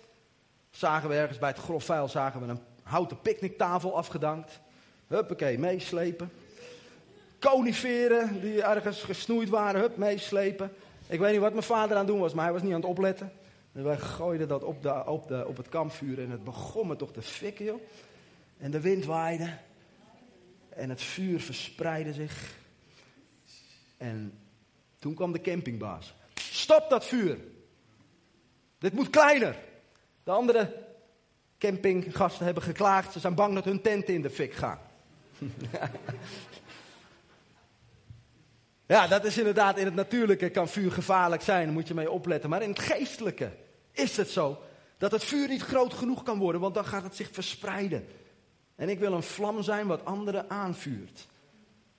[0.69, 4.59] zagen we ergens bij het grof vuil zagen we een houten picknicktafel afgedankt.
[5.07, 6.31] Huppakee, meeslepen.
[7.39, 10.71] Coniferen die ergens gesnoeid waren, hup, meeslepen.
[11.07, 12.79] Ik weet niet wat mijn vader aan het doen was, maar hij was niet aan
[12.79, 13.31] het opletten.
[13.73, 16.95] En wij gooiden dat op, de, op, de, op het kampvuur en het begon me
[16.95, 17.81] toch te fikken, joh.
[18.57, 19.57] En de wind waaide.
[20.69, 22.55] En het vuur verspreidde zich.
[23.97, 24.39] En
[24.99, 26.13] toen kwam de campingbaas.
[26.33, 27.39] Stop dat vuur.
[28.77, 29.55] Dit moet kleiner.
[30.23, 30.83] De andere
[31.57, 33.13] campinggasten hebben geklaagd.
[33.13, 34.79] Ze zijn bang dat hun tenten in de fik gaan.
[38.87, 41.65] ja, dat is inderdaad in het natuurlijke kan vuur gevaarlijk zijn.
[41.65, 42.49] Daar moet je mee opletten.
[42.49, 43.51] Maar in het geestelijke
[43.91, 44.61] is het zo
[44.97, 48.07] dat het vuur niet groot genoeg kan worden, want dan gaat het zich verspreiden.
[48.75, 51.27] En ik wil een vlam zijn wat anderen aanvuurt.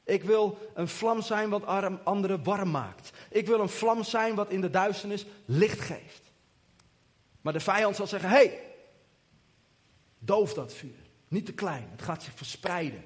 [0.05, 1.66] Ik wil een vlam zijn wat
[2.05, 3.11] anderen warm maakt.
[3.31, 6.22] Ik wil een vlam zijn wat in de duisternis licht geeft.
[7.40, 8.61] Maar de vijand zal zeggen: hé, hey,
[10.18, 11.05] doof dat vuur.
[11.29, 13.05] Niet te klein, het gaat zich verspreiden.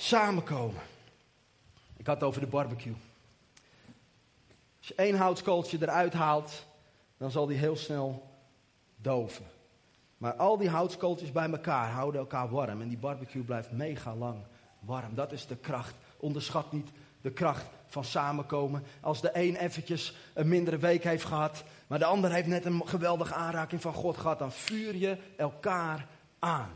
[0.00, 0.82] Samenkomen.
[1.96, 2.94] Ik had het over de barbecue.
[4.78, 6.66] Als je één houtskooltje eruit haalt,
[7.16, 8.28] dan zal die heel snel
[8.96, 9.44] doven.
[10.18, 12.80] Maar al die houtskooltjes bij elkaar houden elkaar warm.
[12.80, 14.38] En die barbecue blijft mega lang
[14.78, 15.14] warm.
[15.14, 15.94] Dat is de kracht.
[16.16, 18.84] Onderschat niet de kracht van samenkomen.
[19.00, 22.88] Als de een eventjes een mindere week heeft gehad, maar de ander heeft net een
[22.88, 26.06] geweldige aanraking van God gehad, dan vuur je elkaar
[26.38, 26.70] aan.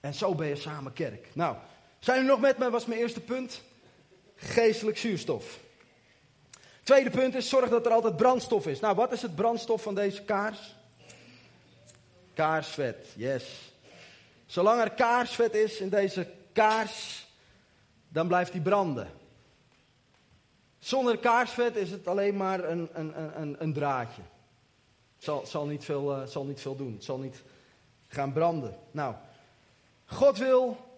[0.00, 1.28] En zo ben je samen kerk.
[1.34, 1.56] Nou,
[2.02, 2.70] zijn jullie nog met me?
[2.70, 3.62] Was mijn eerste punt.
[4.34, 5.58] Geestelijk zuurstof.
[6.82, 8.80] Tweede punt is zorg dat er altijd brandstof is.
[8.80, 10.74] Nou, wat is het brandstof van deze kaars?
[12.34, 13.72] Kaarsvet, yes.
[14.46, 17.26] Zolang er kaarsvet is in deze kaars,
[18.08, 19.10] dan blijft die branden.
[20.78, 24.22] Zonder kaarsvet is het alleen maar een, een, een, een draadje.
[25.14, 26.92] Het zal, zal, niet veel, uh, zal niet veel doen.
[26.92, 27.42] Het zal niet
[28.08, 28.78] gaan branden.
[28.90, 29.14] Nou,
[30.06, 30.90] God wil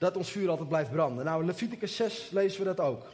[0.00, 1.24] dat ons vuur altijd blijft branden.
[1.24, 3.06] Nou, in Leviticus 6 lezen we dat ook.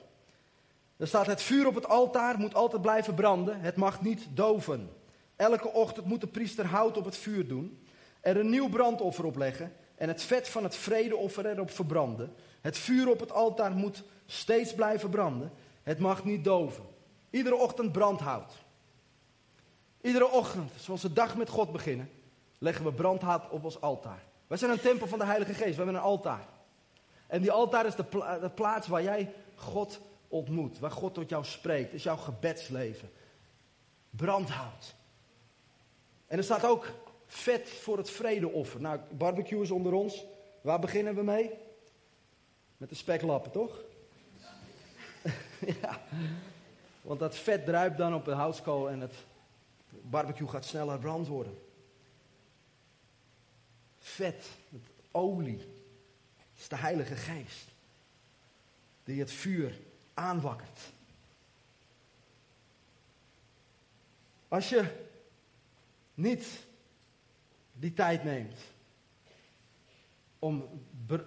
[0.97, 3.61] Er staat: Het vuur op het altaar moet altijd blijven branden.
[3.61, 4.91] Het mag niet doven.
[5.37, 7.87] Elke ochtend moet de priester hout op het vuur doen,
[8.21, 12.35] er een nieuw brandoffer op leggen en het vet van het vredeoffer erop verbranden.
[12.61, 15.53] Het vuur op het altaar moet steeds blijven branden.
[15.83, 16.85] Het mag niet doven.
[17.31, 18.53] Iedere ochtend brandhout.
[20.01, 22.11] Iedere ochtend, zoals de dag met God beginnen,
[22.59, 24.23] leggen we brandhout op ons altaar.
[24.47, 25.71] Wij zijn een tempel van de Heilige Geest.
[25.71, 26.55] We hebben een altaar.
[27.27, 30.79] En die altaar is de, de plaats waar jij God ontmoet.
[30.79, 31.93] Waar God tot jou spreekt.
[31.93, 33.11] is jouw gebedsleven.
[34.11, 34.95] Brandhout.
[36.27, 36.93] En er staat ook
[37.27, 38.81] vet voor het vredeoffer.
[38.81, 40.25] Nou, barbecue is onder ons.
[40.61, 41.51] Waar beginnen we mee?
[42.77, 43.81] Met de speklappen, toch?
[45.83, 46.03] ja.
[47.03, 49.15] Want dat vet druipt dan op de houtskool en het
[49.91, 51.59] barbecue gaat sneller brand worden.
[53.99, 54.47] Vet,
[55.11, 55.76] olie,
[56.57, 57.69] het is de Heilige Geest.
[59.05, 59.81] Die het vuur
[60.15, 60.81] aanwakkert.
[64.49, 65.07] Als je
[66.15, 66.47] niet
[67.73, 68.61] die tijd neemt
[70.39, 70.85] om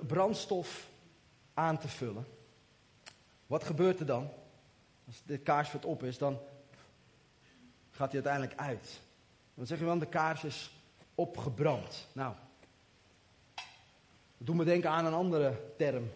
[0.07, 0.87] brandstof
[1.53, 2.25] aan te vullen.
[3.47, 4.29] Wat gebeurt er dan?
[5.07, 6.39] Als de kaarsvet op is, dan
[7.91, 9.01] gaat hij uiteindelijk uit.
[9.53, 10.71] Dan zeg je dan, de kaars is
[11.15, 12.07] opgebrand.
[12.13, 12.35] Nou,
[14.45, 16.12] doet me denken aan een andere term.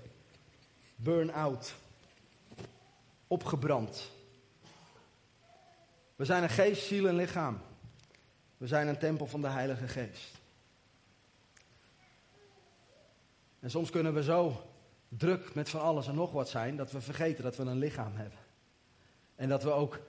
[0.95, 1.73] Burn-out.
[3.27, 4.11] Opgebrand.
[6.15, 7.61] We zijn een geest, ziel en lichaam.
[8.57, 10.41] We zijn een tempel van de Heilige Geest.
[13.59, 14.61] En soms kunnen we zo
[15.07, 18.15] druk met van alles en nog wat zijn dat we vergeten dat we een lichaam
[18.15, 18.39] hebben.
[19.35, 19.99] En dat we ook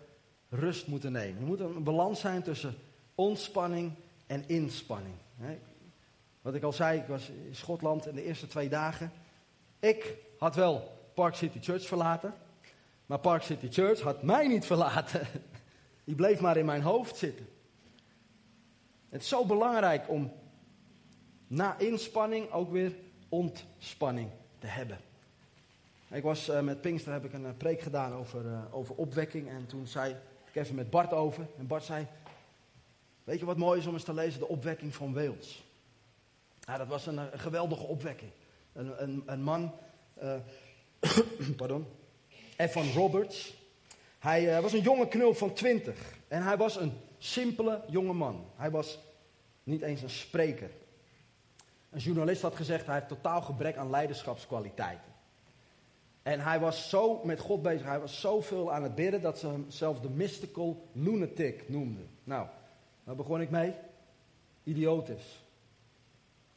[0.49, 1.41] rust moeten nemen.
[1.41, 2.75] Er moet een balans zijn tussen
[3.15, 3.93] ontspanning
[4.27, 5.15] en inspanning.
[6.45, 9.13] Wat ik al zei, ik was in Schotland in de eerste twee dagen.
[9.79, 12.35] Ik had wel Park City Church verlaten.
[13.07, 15.27] Maar Park City Church had mij niet verlaten.
[16.05, 17.49] Die bleef maar in mijn hoofd zitten.
[19.09, 20.33] Het is zo belangrijk om
[21.47, 22.97] na inspanning ook weer
[23.29, 24.99] ontspanning te hebben.
[26.11, 29.49] Ik was uh, met Pinkster heb ik een uh, preek gedaan over, uh, over opwekking.
[29.49, 31.47] En toen zei ik even met Bart over.
[31.59, 32.07] En Bart zei:
[33.25, 34.41] Weet je wat mooi is om eens te lezen?
[34.41, 35.65] De opwekking van Wales.
[36.67, 38.31] Ja, dat was een, een geweldige opwekking.
[38.73, 39.75] Een, een, een man,
[41.57, 41.87] pardon,
[42.57, 43.55] Evan Roberts.
[44.19, 45.99] Hij was een jonge knul van twintig.
[46.29, 48.45] En hij was een simpele jonge man.
[48.57, 48.99] Hij was
[49.63, 50.71] niet eens een spreker.
[51.91, 55.13] Een journalist had gezegd, hij heeft totaal gebrek aan leiderschapskwaliteiten.
[56.23, 59.47] En hij was zo met God bezig, hij was zoveel aan het bidden dat ze
[59.47, 62.09] hem zelfs de mystical lunatic noemden.
[62.25, 62.47] Nou,
[63.05, 63.75] daar begon ik mee.
[64.63, 65.44] Idiotisch.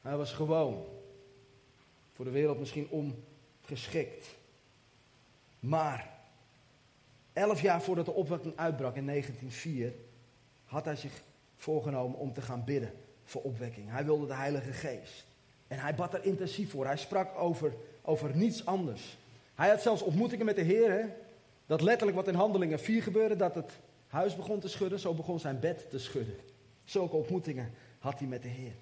[0.08, 0.86] Hij was gewoon.
[2.14, 4.26] Voor de wereld misschien ongeschikt.
[5.60, 6.10] Maar,
[7.34, 9.94] elf jaar voordat de opwekking uitbrak in 1904,
[10.66, 11.22] had hij zich
[11.56, 12.94] voorgenomen om te gaan bidden
[13.24, 13.90] voor opwekking.
[13.90, 15.26] Hij wilde de Heilige Geest.
[15.68, 16.86] En hij bad er intensief voor.
[16.86, 19.18] Hij sprak over, over niets anders.
[19.56, 21.16] Hij had zelfs ontmoetingen met de Heer.
[21.66, 23.72] Dat letterlijk wat in Handelingen 4 gebeurde, dat het
[24.08, 26.36] huis begon te schudden, zo begon zijn bed te schudden.
[26.84, 28.74] Zulke ontmoetingen had hij met de Heer.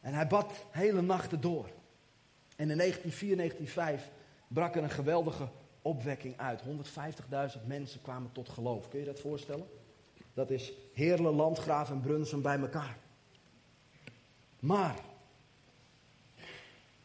[0.00, 1.64] En hij bad hele nachten door.
[2.56, 4.10] En in 1904, 1905
[4.48, 5.48] brak er een geweldige
[5.82, 6.62] opwekking uit.
[6.62, 8.88] 150.000 mensen kwamen tot geloof.
[8.88, 9.66] Kun je dat voorstellen?
[10.34, 12.96] Dat is Heerlen, Landgraaf en Brunsum bij elkaar.
[14.60, 14.94] Maar,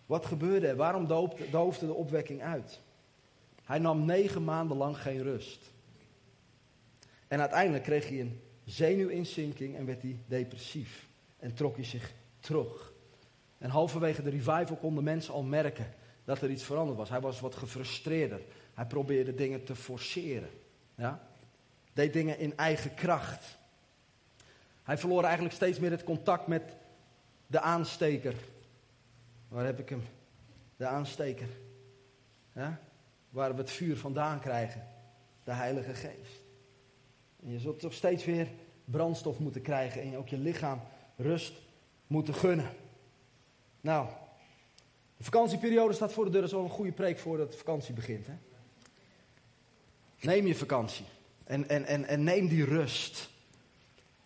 [0.06, 0.76] wat gebeurde er?
[0.76, 1.08] Waarom
[1.52, 2.80] doofde de opwekking uit?
[3.64, 5.72] Hij nam negen maanden lang geen rust.
[7.28, 11.08] En uiteindelijk kreeg hij een zenuwinzinking en werd hij depressief.
[11.40, 12.14] En trok hij zich
[12.46, 12.94] terug.
[13.58, 17.10] En halverwege de revival konden mensen al merken dat er iets veranderd was.
[17.10, 18.42] Hij was wat gefrustreerder.
[18.74, 20.50] Hij probeerde dingen te forceren.
[20.96, 21.28] Ja?
[21.94, 23.58] Deed dingen in eigen kracht.
[24.84, 26.64] Hij verloor eigenlijk steeds meer het contact met
[27.48, 28.34] de aansteker.
[29.48, 30.04] Waar heb ik hem?
[30.78, 31.48] De aansteker.
[33.30, 34.88] Waar we het vuur vandaan krijgen.
[35.44, 36.44] De Heilige Geest.
[37.44, 38.48] En je zult toch steeds weer
[38.86, 40.82] brandstof moeten krijgen en ook je lichaam
[41.16, 41.54] rust
[42.16, 42.70] moeten gunnen.
[43.82, 44.08] Nou,
[45.18, 46.42] de vakantieperiode staat voor de deur.
[46.42, 48.28] Dat is wel een goede preek voordat de vakantie begint.
[48.28, 48.34] Hè?
[50.20, 51.06] Neem je vakantie.
[51.44, 53.30] En, en, en, en neem die rust.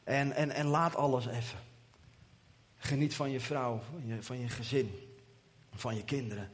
[0.04, 1.60] En, en, en laat alles even.
[2.78, 3.82] Geniet van je vrouw,
[4.20, 4.92] van je, gezin,
[5.74, 6.52] van je kinderen.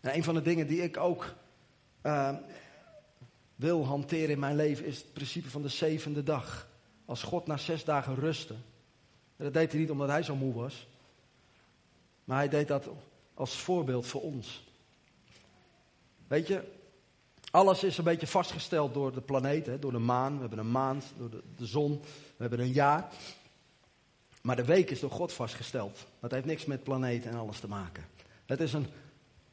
[0.00, 1.34] En een van de dingen die ik ook
[2.02, 2.36] uh,
[3.54, 6.68] wil hanteren in mijn leven is het principe van de zevende dag.
[7.04, 8.54] Als God na zes dagen rustte.
[9.36, 10.86] Dat deed hij niet omdat hij zo moe was.
[12.24, 12.88] Maar hij deed dat
[13.34, 14.64] als voorbeeld voor ons.
[16.26, 16.62] Weet je,
[17.50, 20.34] alles is een beetje vastgesteld door de planeten, door de maan.
[20.34, 22.00] We hebben een maand, door de, zon.
[22.02, 23.08] We hebben een jaar.
[24.42, 26.06] Maar de week is door God vastgesteld.
[26.20, 28.04] Dat heeft niks met planeten en alles te maken.
[28.46, 28.86] Het is een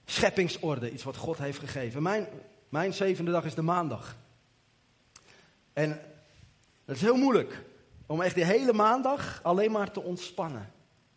[0.06, 2.02] scheppingsorde, iets wat God heeft gegeven.
[2.02, 2.28] Mijn,
[2.70, 4.16] mijn zevende dag is de maandag.
[5.74, 5.90] En
[6.86, 7.64] het is heel moeilijk
[8.06, 10.72] om echt die hele maandag alleen maar te ontspannen.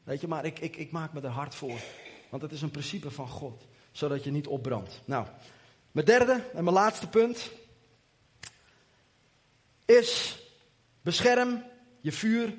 [0.04, 1.80] Weet je, maar ik, ik, ik maak me er hard voor.
[2.28, 5.00] Want het is een principe van God, zodat je niet opbrandt.
[5.04, 5.26] Nou,
[5.92, 7.50] mijn derde en mijn laatste punt
[9.84, 10.38] is
[11.02, 11.64] bescherm
[12.00, 12.54] je vuur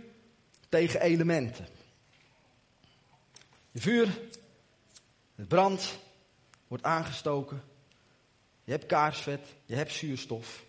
[0.70, 1.68] tegen elementen.
[3.72, 4.20] Je vuur,
[5.36, 6.00] het brandt,
[6.68, 7.64] wordt aangestoken.
[8.64, 10.64] Je hebt kaarsvet, je hebt zuurstof.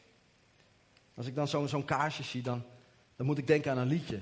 [1.15, 2.65] Als ik dan zo'n kaarsje zie, dan,
[3.19, 4.21] dan moet ik denken aan een liedje.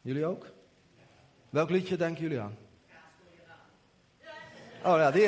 [0.00, 0.46] Jullie ook?
[1.50, 2.56] Welk liedje denken jullie aan?
[4.84, 5.22] Oh ja, die.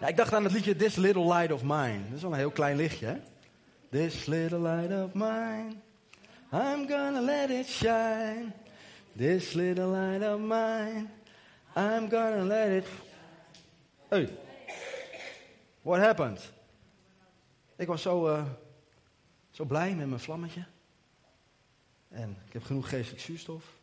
[0.00, 2.00] Ja, ik dacht aan het liedje This Little Light of Mine.
[2.04, 3.20] Dat is wel een heel klein lichtje, hè?
[3.90, 5.76] This little light of mine,
[6.52, 8.52] I'm gonna let it shine.
[9.16, 11.08] This little light of mine,
[11.74, 12.86] I'm gonna let it.
[14.08, 14.28] Hey,
[15.82, 16.38] what happened?
[17.78, 18.44] Ik was zo, uh,
[19.50, 20.66] zo blij met mijn vlammetje.
[22.08, 23.78] En ik heb genoeg geestelijk zuurstof,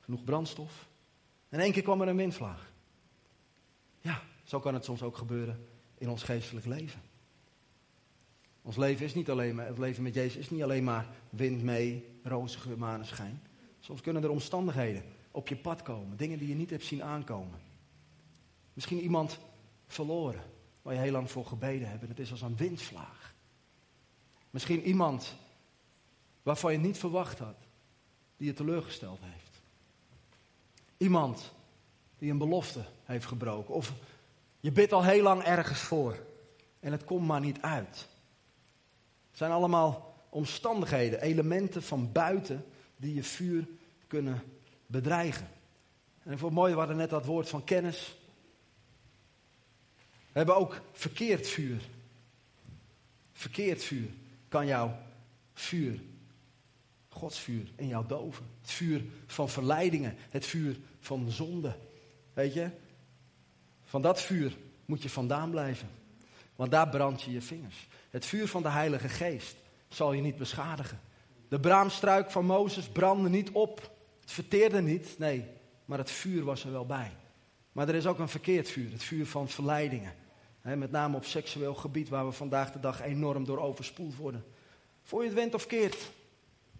[0.00, 0.88] genoeg brandstof.
[1.48, 2.72] En één keer kwam er een windvlaag.
[4.00, 5.66] Ja, zo kan het soms ook gebeuren
[5.98, 7.00] in ons geestelijk leven.
[8.62, 11.62] Ons leven is niet alleen maar, het leven met Jezus is niet alleen maar wind
[11.62, 13.42] mee, rozige maneschijn.
[13.80, 17.60] Soms kunnen er omstandigheden op je pad komen, dingen die je niet hebt zien aankomen.
[18.72, 19.38] Misschien iemand
[19.86, 20.42] verloren,
[20.82, 23.34] waar je heel lang voor gebeden hebt en het is als een windvlaag.
[24.56, 25.34] Misschien iemand
[26.42, 27.56] waarvan je niet verwacht had,
[28.36, 29.60] die je teleurgesteld heeft.
[30.96, 31.52] Iemand
[32.18, 33.74] die een belofte heeft gebroken.
[33.74, 33.92] Of
[34.60, 36.18] je bidt al heel lang ergens voor
[36.80, 38.08] en het komt maar niet uit.
[39.28, 42.64] Het zijn allemaal omstandigheden, elementen van buiten
[42.96, 43.68] die je vuur
[44.06, 44.42] kunnen
[44.86, 45.48] bedreigen.
[46.22, 48.16] En voor het mooie, we hadden net dat woord van kennis.
[50.32, 51.82] We hebben ook verkeerd vuur.
[53.32, 54.10] Verkeerd vuur
[54.48, 54.96] kan jouw
[55.54, 56.00] vuur,
[57.08, 58.46] Gods vuur, in jou doven.
[58.60, 61.76] Het vuur van verleidingen, het vuur van zonde.
[62.32, 62.70] Weet je,
[63.84, 65.88] van dat vuur moet je vandaan blijven.
[66.56, 67.88] Want daar brand je je vingers.
[68.10, 69.56] Het vuur van de Heilige Geest
[69.88, 71.00] zal je niet beschadigen.
[71.48, 73.94] De braamstruik van Mozes brandde niet op.
[74.20, 75.44] Het verteerde niet, nee,
[75.84, 77.12] maar het vuur was er wel bij.
[77.72, 80.14] Maar er is ook een verkeerd vuur, het vuur van verleidingen.
[80.74, 84.44] Met name op seksueel gebied, waar we vandaag de dag enorm door overspoeld worden.
[85.02, 86.10] Voor je het went of keert,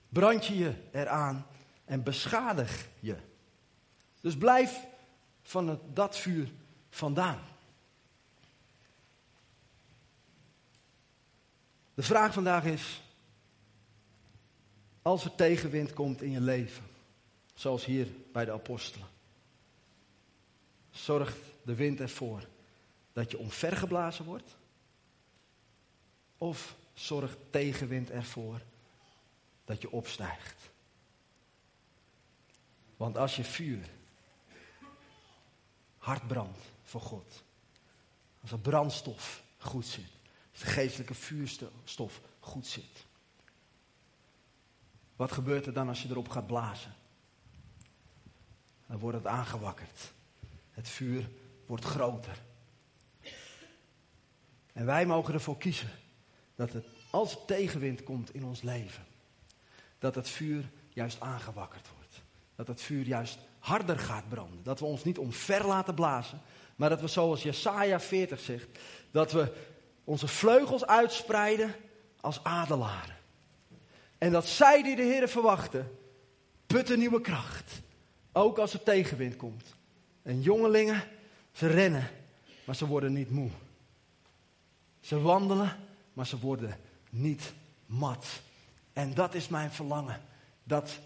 [0.09, 1.47] brand je je eraan
[1.85, 3.17] en beschadig je.
[4.21, 4.87] Dus blijf
[5.43, 6.51] van het, dat vuur
[6.91, 7.39] vandaan.
[11.95, 13.03] De vraag vandaag is,
[15.03, 16.85] als er tegenwind komt in je leven,
[17.55, 19.09] zoals hier bij de apostelen,
[20.91, 22.47] zorgt de wind ervoor
[23.17, 24.57] dat je omvergeblazen wordt?
[26.39, 28.61] Of zorgt tegenwind ervoor
[29.65, 30.71] dat je opstijgt?
[32.97, 33.89] Want als je vuur
[35.99, 37.43] hard brandt voor God,
[38.41, 40.11] als er brandstof goed zit,
[40.51, 43.05] als de geestelijke vuurstof goed zit,
[45.17, 46.95] wat gebeurt er dan als je erop gaat blazen?
[48.87, 50.13] Dan wordt het aangewakkerd.
[50.71, 51.31] Het vuur
[51.67, 52.45] wordt groter.
[54.77, 55.91] En wij mogen ervoor kiezen
[56.55, 59.07] dat het, als het tegenwind komt in ons leven,
[59.99, 62.23] dat het vuur juist aangewakkerd wordt.
[62.57, 64.63] Dat het vuur juist harder gaat branden.
[64.63, 66.41] Dat we ons niet omver laten blazen,
[66.77, 68.67] maar dat we zoals Jesaja 40 zegt,
[69.11, 69.53] dat we
[70.05, 71.75] onze vleugels uitspreiden
[72.21, 73.17] als adelaren.
[74.19, 75.91] En dat zij die de Heer verwachten,
[76.67, 77.81] putten nieuwe kracht.
[78.33, 79.75] Ook als er tegenwind komt.
[80.23, 81.05] En jongelingen,
[81.53, 82.11] ze rennen,
[82.65, 83.51] maar ze worden niet moe.
[85.07, 85.77] Ze wandelen,
[86.13, 86.77] maar ze worden
[87.11, 87.53] niet
[87.87, 88.27] mat.
[88.93, 90.23] En dat is mijn verlangen.
[90.65, 90.99] Dat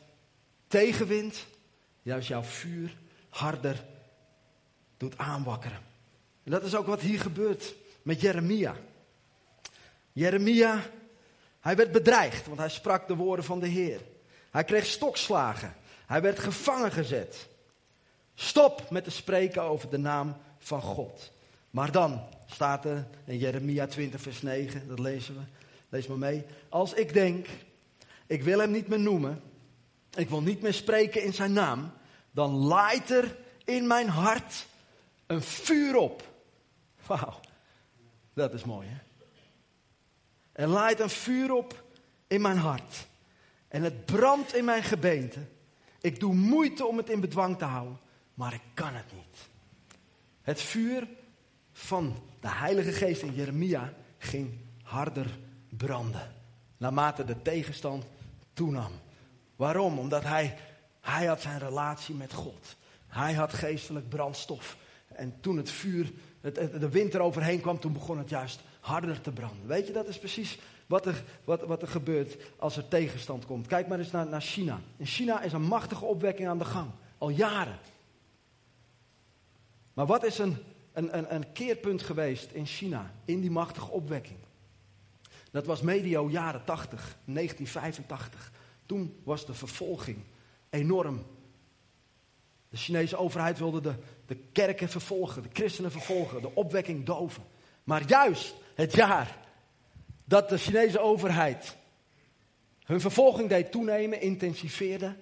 [0.66, 1.46] tegenwind
[2.02, 2.96] juist jouw vuur
[3.28, 3.84] harder
[4.96, 5.78] doet aanwakkeren.
[6.42, 8.76] En dat is ook wat hier gebeurt met Jeremia.
[10.12, 10.82] Jeremia
[11.60, 14.00] hij werd bedreigd, want hij sprak de woorden van de Heer.
[14.50, 15.74] Hij kreeg stokslagen.
[16.06, 17.48] Hij werd gevangen gezet.
[18.34, 21.32] Stop met te spreken over de naam van God.
[21.70, 25.40] Maar dan staat er in Jeremia 20, vers 9, dat lezen we.
[25.88, 26.44] Lees maar mee.
[26.68, 27.46] Als ik denk,
[28.26, 29.42] ik wil hem niet meer noemen,
[30.14, 31.92] ik wil niet meer spreken in zijn naam,
[32.30, 34.66] dan laait er in mijn hart
[35.26, 36.28] een vuur op.
[37.06, 37.40] Wauw,
[38.34, 38.98] dat is mooi hè.
[40.52, 41.84] Er laait een vuur op
[42.26, 43.06] in mijn hart.
[43.68, 45.40] En het brandt in mijn gebeente.
[46.00, 47.98] Ik doe moeite om het in bedwang te houden,
[48.34, 49.48] maar ik kan het niet.
[50.42, 51.08] Het vuur
[51.80, 55.38] van de Heilige Geest in Jeremia ging harder
[55.68, 56.32] branden.
[56.76, 58.04] Naarmate de tegenstand
[58.52, 58.92] toenam.
[59.56, 59.98] Waarom?
[59.98, 60.56] Omdat hij,
[61.00, 62.76] hij had zijn relatie met God.
[63.06, 64.76] Hij had geestelijk brandstof.
[65.08, 69.66] En toen het vuur, de wind eroverheen kwam, toen begon het juist harder te branden.
[69.66, 73.66] Weet je, dat is precies wat er, wat, wat er gebeurt als er tegenstand komt.
[73.66, 74.80] Kijk maar eens naar, naar China.
[74.96, 77.78] In China is een machtige opwekking aan de gang, al jaren.
[79.94, 80.56] Maar wat is een,
[80.92, 84.38] een, keerpunt geweest in China, in die machtige opwekking?
[85.50, 88.52] Dat was medio jaren 80, 1985.
[88.86, 90.18] Toen was de vervolging
[90.70, 91.26] enorm.
[92.68, 93.94] De Chinese overheid wilde de,
[94.26, 97.42] de kerken vervolgen, de christenen vervolgen, de opwekking doven.
[97.84, 99.38] Maar juist het jaar
[100.24, 101.76] dat de Chinese overheid
[102.84, 105.16] hun vervolging deed toenemen, intensiveerde,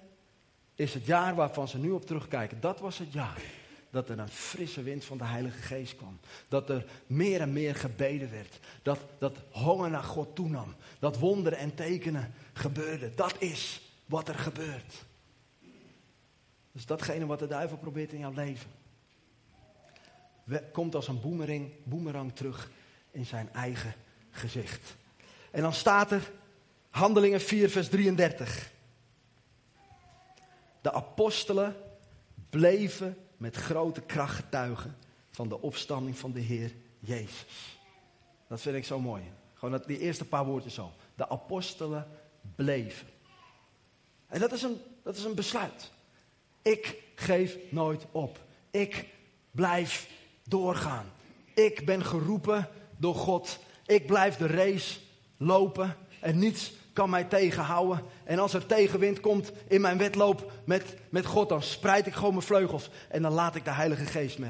[0.75, 2.59] is het jaar waarvan ze nu op terugkijken.
[2.59, 3.41] Dat was het jaar
[3.89, 6.19] dat er een frisse wind van de Heilige Geest kwam.
[6.47, 8.59] Dat er meer en meer gebeden werd.
[8.81, 10.75] Dat, dat honger naar God toenam.
[10.99, 13.15] Dat wonderen en tekenen gebeurden.
[13.15, 15.05] Dat is wat er gebeurt.
[16.71, 18.69] Dus datgene wat de duivel probeert in jouw leven.
[20.71, 22.71] Komt als een boemerang, boemerang terug
[23.11, 23.93] in zijn eigen
[24.31, 24.95] gezicht.
[25.51, 26.31] En dan staat er,
[26.89, 28.71] Handelingen 4, vers 33.
[30.81, 31.75] De apostelen
[32.49, 34.97] bleven met grote kracht getuigen
[35.31, 37.77] van de opstanding van de Heer Jezus.
[38.47, 39.23] Dat vind ik zo mooi.
[39.53, 40.91] Gewoon dat, die eerste paar woordjes zo.
[41.15, 42.07] De apostelen
[42.55, 43.07] bleven.
[44.27, 45.91] En dat is een, dat is een besluit.
[46.61, 48.39] Ik geef nooit op.
[48.71, 49.05] Ik
[49.51, 50.09] blijf
[50.43, 51.11] doorgaan.
[51.53, 53.59] Ik ben geroepen door God.
[53.85, 54.99] Ik blijf de race
[55.37, 58.03] lopen en niets kan mij tegenhouden.
[58.23, 62.33] En als er tegenwind komt in mijn wedloop met, met God, dan spreid ik gewoon
[62.33, 62.89] mijn vleugels.
[63.09, 64.49] En dan laat ik de Heilige Geest me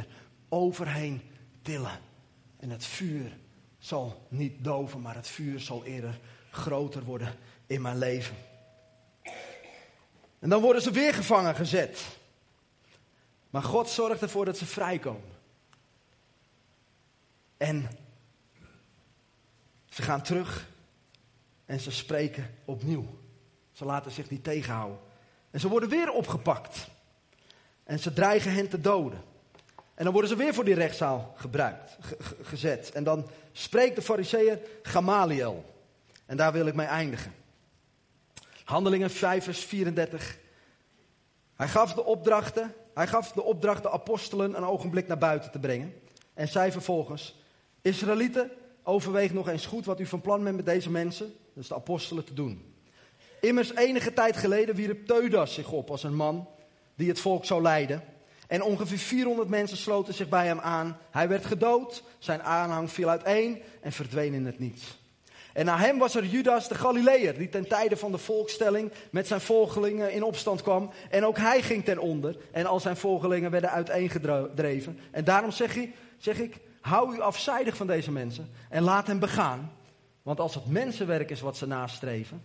[0.49, 1.21] overheen
[1.61, 1.99] tillen.
[2.59, 3.37] En het vuur
[3.77, 6.19] zal niet doven, maar het vuur zal eerder
[6.51, 7.35] groter worden
[7.67, 8.35] in mijn leven.
[10.39, 12.17] En dan worden ze weer gevangen gezet.
[13.49, 15.37] Maar God zorgt ervoor dat ze vrijkomen.
[17.57, 17.89] En
[19.89, 20.67] ze gaan terug
[21.69, 23.05] en ze spreken opnieuw.
[23.71, 24.99] Ze laten zich niet tegenhouden.
[25.51, 26.87] En ze worden weer opgepakt.
[27.83, 29.21] En ze dreigen hen te doden.
[29.93, 31.97] En dan worden ze weer voor die rechtszaal gebruikt,
[32.41, 32.91] gezet.
[32.91, 35.65] En dan spreekt de fariseer Gamaliel.
[36.25, 37.33] En daar wil ik mee eindigen.
[38.63, 40.37] Handelingen 5 vers 34.
[41.55, 45.59] Hij gaf de opdrachten, hij gaf de opdracht de apostelen een ogenblik naar buiten te
[45.59, 45.93] brengen.
[46.33, 47.39] En zei vervolgens,
[47.81, 48.51] Israëlieten,
[48.83, 52.25] overweeg nog eens goed wat u van plan bent met deze mensen dus de apostelen,
[52.25, 52.73] te doen.
[53.41, 56.47] Immers enige tijd geleden wierp Teudas zich op als een man
[56.95, 58.03] die het volk zou leiden.
[58.47, 60.97] En ongeveer 400 mensen sloten zich bij hem aan.
[61.11, 64.97] Hij werd gedood, zijn aanhang viel uiteen en verdween in het niets.
[65.53, 69.27] En na hem was er Judas de Galileër, die ten tijde van de volkstelling met
[69.27, 70.89] zijn volgelingen in opstand kwam.
[71.09, 74.99] En ook hij ging ten onder en al zijn volgelingen werden uiteengedreven.
[75.11, 79.19] En daarom zeg ik, zeg ik, hou u afzijdig van deze mensen en laat hen
[79.19, 79.71] begaan.
[80.29, 82.43] Want als het mensenwerk is wat ze nastreven,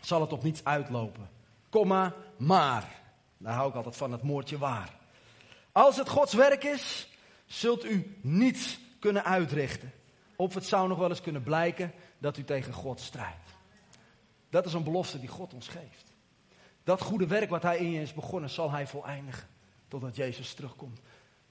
[0.00, 1.30] zal het op niets uitlopen.
[1.68, 3.00] Komma, maar.
[3.38, 4.94] Daar hou ik altijd van, het moordje waar.
[5.72, 7.08] Als het Gods werk is,
[7.46, 9.92] zult u niets kunnen uitrichten.
[10.36, 13.50] Of het zou nog wel eens kunnen blijken dat u tegen God strijdt.
[14.50, 16.12] Dat is een belofte die God ons geeft.
[16.84, 19.48] Dat goede werk wat Hij in je is begonnen, zal Hij voleindigen.
[19.88, 21.00] Totdat Jezus terugkomt.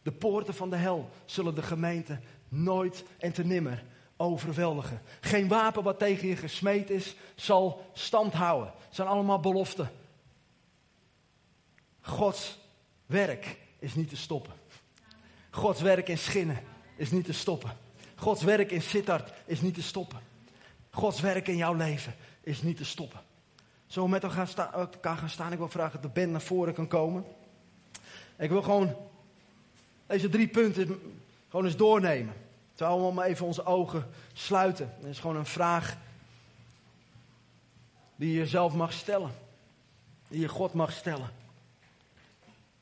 [0.01, 3.83] De poorten van de hel zullen de gemeente nooit en te nimmer
[4.21, 5.01] overweldigen.
[5.19, 8.73] Geen wapen wat tegen je gesmeed is, zal stand houden.
[8.85, 9.91] Het zijn allemaal beloften.
[12.01, 12.57] Gods
[13.05, 14.53] werk is niet te stoppen.
[15.49, 16.59] Gods werk in Schinnen
[16.95, 17.71] is niet te stoppen.
[18.15, 20.19] Gods werk in Sittard is niet te stoppen.
[20.89, 23.19] Gods werk in jouw leven is niet te stoppen.
[23.87, 25.51] Zo met elkaar gaan staan.
[25.51, 27.25] Ik wil vragen dat de band naar voren kan komen.
[28.37, 28.95] Ik wil gewoon
[30.07, 30.99] deze drie punten
[31.49, 32.33] gewoon eens doornemen.
[32.81, 34.93] Terwijl we allemaal even onze ogen sluiten.
[34.99, 35.97] Dat is gewoon een vraag
[38.15, 39.31] die je jezelf mag stellen.
[40.27, 41.29] Die je God mag stellen.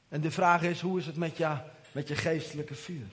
[0.10, 1.58] En de vraag is, hoe is het met, je,
[1.91, 3.08] met je geestelijke vuur?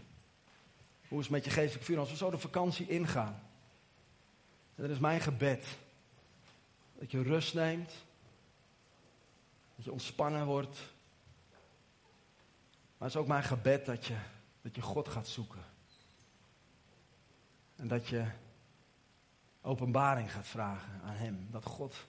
[1.09, 3.43] Hoe is het met je geestelijke vuur als we zo de vakantie ingaan?
[4.75, 5.67] En dat is mijn gebed.
[6.99, 7.93] Dat je rust neemt.
[9.77, 10.79] Dat je ontspannen wordt.
[12.99, 14.17] Maar het is ook mijn gebed dat je,
[14.63, 15.66] dat je God gaat zoeken.
[17.77, 18.25] En dat je
[19.61, 21.49] openbaring gaat vragen aan Hem.
[21.51, 22.07] Dat God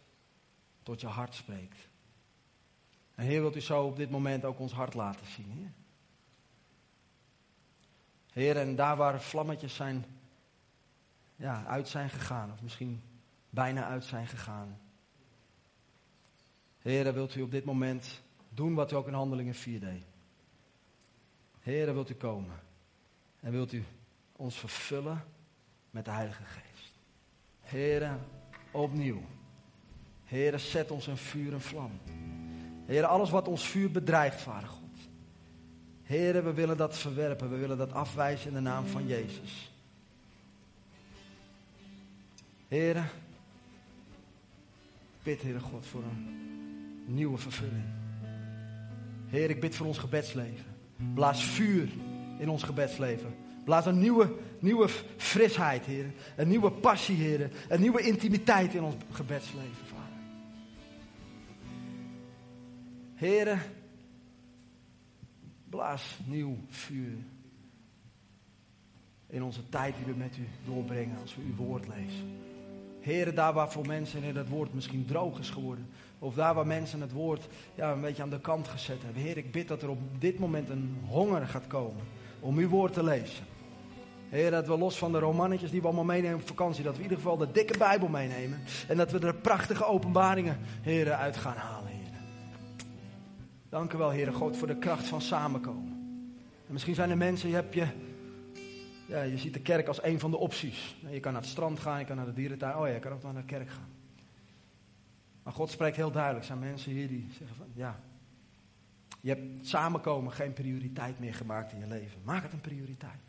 [0.83, 1.87] tot je hart spreekt.
[3.15, 5.71] En Heer, wilt u zo op dit moment ook ons hart laten zien, Heer?
[8.31, 10.05] Heer, en daar waar vlammetjes zijn,
[11.35, 13.01] ja, uit zijn gegaan, of misschien
[13.49, 14.79] bijna uit zijn gegaan.
[16.79, 20.05] Heer, wilt u op dit moment doen wat u ook in Handelingen 4 deed.
[21.59, 22.59] Heer, wilt u komen
[23.39, 23.85] en wilt u
[24.31, 25.23] ons vervullen
[25.97, 26.93] met de Heilige Geest.
[27.61, 28.19] Heren,
[28.71, 29.21] opnieuw.
[30.23, 31.91] Heren, zet ons een vuur en vlam.
[32.85, 34.97] Heren, alles wat ons vuur bedreigt, Vader God.
[36.03, 37.49] Heren, we willen dat verwerpen.
[37.49, 39.71] We willen dat afwijzen in de naam van Jezus.
[42.67, 43.05] Heren,
[45.23, 46.37] bid, Heere God, voor een
[47.05, 47.85] nieuwe vervulling.
[49.27, 50.65] Heer, ik bid voor ons gebedsleven.
[51.13, 51.89] Blaas vuur
[52.39, 53.35] in ons gebedsleven.
[53.67, 56.13] Blaas een nieuwe, nieuwe frisheid, Heer.
[56.35, 57.51] Een nieuwe passie, Heer.
[57.69, 60.17] Een nieuwe intimiteit in ons gebedsleven, Vader.
[63.15, 63.59] Heren,
[65.69, 67.17] blaas nieuw vuur
[69.27, 72.37] in onze tijd die we met u doorbrengen als we uw woord lezen.
[72.99, 75.87] Heren, daar waar voor mensen in het woord misschien droog is geworden.
[76.19, 79.21] Of daar waar mensen het woord ja, een beetje aan de kant gezet hebben.
[79.21, 82.03] Heer, ik bid dat er op dit moment een honger gaat komen
[82.39, 83.55] om uw woord te lezen.
[84.29, 86.97] Heer, dat we los van de romannetjes die we allemaal meenemen op vakantie, dat we
[86.97, 88.59] in ieder geval de dikke Bijbel meenemen.
[88.87, 92.07] En dat we er prachtige openbaringen, Heer, uit gaan halen, Heer.
[93.69, 95.95] Dank u wel, Heer God, voor de kracht van samenkomen.
[96.67, 97.87] En misschien zijn er mensen, je hebt je
[99.07, 100.95] ja, je ziet de kerk als een van de opties.
[101.09, 102.77] Je kan naar het strand gaan, je kan naar de dierentuin.
[102.77, 103.89] Oh ja, je kan ook naar de kerk gaan.
[105.43, 106.41] Maar God spreekt heel duidelijk.
[106.41, 107.99] Er zijn mensen hier die zeggen van, ja,
[109.21, 112.19] je hebt samenkomen geen prioriteit meer gemaakt in je leven.
[112.23, 113.26] Maak het een prioriteit.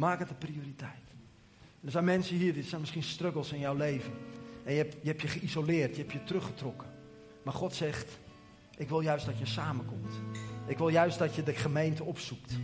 [0.00, 1.06] Maak het een prioriteit.
[1.84, 4.12] Er zijn mensen hier, dit zijn misschien struggles in jouw leven.
[4.64, 6.88] En je hebt, je hebt je geïsoleerd, je hebt je teruggetrokken.
[7.42, 8.18] Maar God zegt,
[8.76, 10.14] ik wil juist dat je samenkomt.
[10.66, 12.58] Ik wil juist dat je de gemeente opzoekt.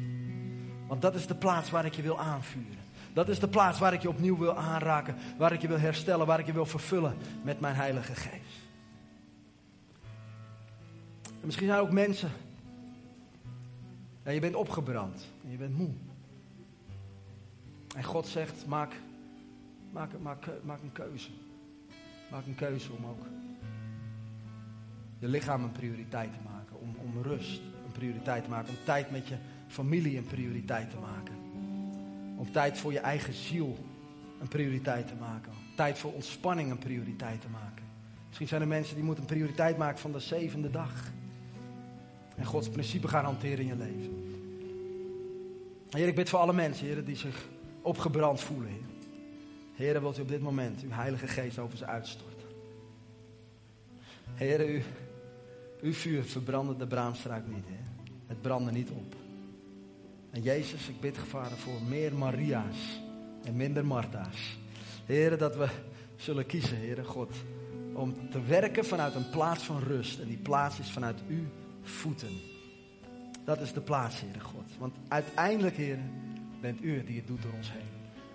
[0.87, 2.85] Want dat is de plaats waar ik je wil aanvuren.
[3.13, 5.17] Dat is de plaats waar ik je opnieuw wil aanraken.
[5.39, 6.27] Waar ik je wil herstellen.
[6.27, 8.61] Waar ik je wil vervullen met mijn Heilige Geest.
[11.23, 12.31] En misschien zijn er ook mensen.
[14.25, 15.27] Ja, je bent opgebrand.
[15.45, 15.93] En je bent moe.
[17.97, 18.93] En God zegt: maak,
[19.91, 21.31] maak, maak, maak een keuze.
[22.31, 23.27] Maak een keuze om ook
[25.19, 26.81] je lichaam een prioriteit te maken.
[26.81, 28.69] Om, om rust een prioriteit te maken.
[28.69, 29.37] Om tijd met je
[29.69, 31.35] familie een prioriteit te maken.
[32.37, 33.77] Om tijd voor je eigen ziel
[34.41, 35.53] een prioriteit te maken.
[35.77, 37.85] Tijd voor ontspanning een prioriteit te maken.
[38.27, 41.11] Misschien zijn er mensen die moeten een prioriteit maken van de zevende dag.
[42.37, 44.25] En Gods principe gaan hanteren in je leven.
[45.91, 47.49] Heer, ik bid voor alle mensen, Heer, die zich
[47.87, 48.71] opgebrand voelen.
[48.71, 48.81] Heer.
[49.75, 52.49] Heer, wilt u op dit moment uw Heilige Geest over ze uitstorten.
[54.35, 54.83] Heer, u,
[55.81, 57.65] uw vuur verbrandde de braamstruik niet.
[57.67, 57.87] Heer.
[58.27, 59.15] Het brandde niet op.
[60.31, 63.01] En Jezus, ik bid, Vader, voor meer Maria's
[63.45, 64.59] en minder Martha's.
[65.05, 65.69] Heren, dat we
[66.17, 67.35] zullen kiezen, Heere God,
[67.93, 70.19] om te werken vanuit een plaats van rust.
[70.19, 71.45] En die plaats is vanuit uw
[71.83, 72.41] voeten.
[73.45, 74.71] Dat is de plaats, Heere God.
[74.79, 76.01] Want uiteindelijk, Heere,
[76.67, 77.89] bent u die het doet door ons heen.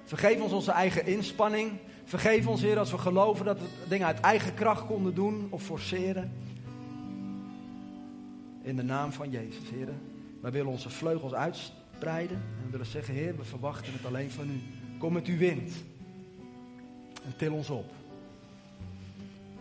[0.04, 1.72] Vergeef ons onze eigen inspanning.
[2.04, 5.64] Vergeef ons, Heer, als we geloven dat we dingen uit eigen kracht konden doen of
[5.64, 6.32] forceren.
[8.62, 9.88] In de naam van Jezus, Heer.
[10.42, 14.50] Wij willen onze vleugels uitsteken en we willen zeggen, Heer, we verwachten het alleen van
[14.50, 14.62] u.
[14.98, 15.72] Kom met uw wind.
[17.26, 17.92] En til ons op.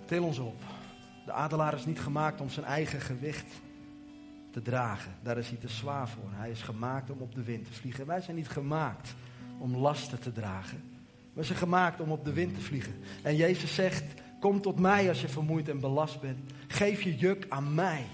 [0.04, 0.62] Til ons op.
[1.24, 3.60] De adelaar is niet gemaakt om zijn eigen gewicht
[4.50, 5.12] te dragen.
[5.22, 6.28] Daar is hij te zwaar voor.
[6.30, 8.06] Hij is gemaakt om op de wind te vliegen.
[8.06, 9.14] Wij zijn niet gemaakt
[9.58, 10.82] om lasten te dragen.
[11.32, 12.94] We zijn gemaakt om op de wind te vliegen.
[13.22, 14.04] En Jezus zegt,
[14.40, 16.38] kom tot mij als je vermoeid en belast bent.
[16.66, 18.04] Geef je juk aan mij.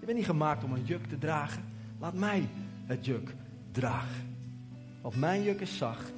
[0.00, 1.62] Je bent niet gemaakt om een juk te dragen.
[1.98, 2.48] Laat mij
[2.86, 3.34] het juk
[3.72, 4.08] draag.
[5.00, 6.12] Want mijn juk is zacht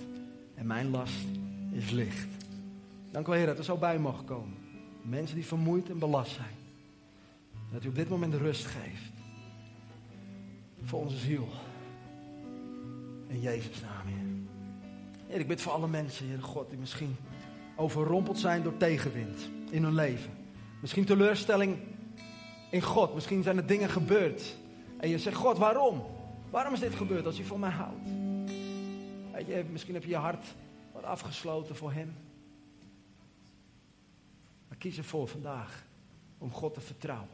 [0.55, 1.27] en mijn last
[1.73, 2.29] is licht.
[3.11, 4.55] Dank u wel, Heer, dat we zo bij mogen komen.
[5.03, 6.55] Mensen die vermoeid en belast zijn.
[7.73, 9.16] Dat u op dit moment rust geeft.
[10.83, 11.49] Voor onze ziel.
[13.27, 15.41] In Jezus' naam, Heer.
[15.41, 17.17] Ik bid voor alle mensen, Heer God, die misschien
[17.77, 20.31] overrompeld zijn door tegenwind in hun leven.
[20.81, 21.79] Misschien teleurstelling
[22.71, 23.15] in God.
[23.15, 24.57] Misschien zijn er dingen gebeurd.
[24.99, 26.03] En je zegt, God, waarom?
[26.51, 28.09] Waarom is dit gebeurd als je van mij houdt?
[29.33, 30.45] Weet je, misschien heb je je hart
[30.93, 32.15] wat afgesloten voor hem.
[34.69, 35.85] Maar kies ervoor vandaag
[36.39, 37.29] om God te vertrouwen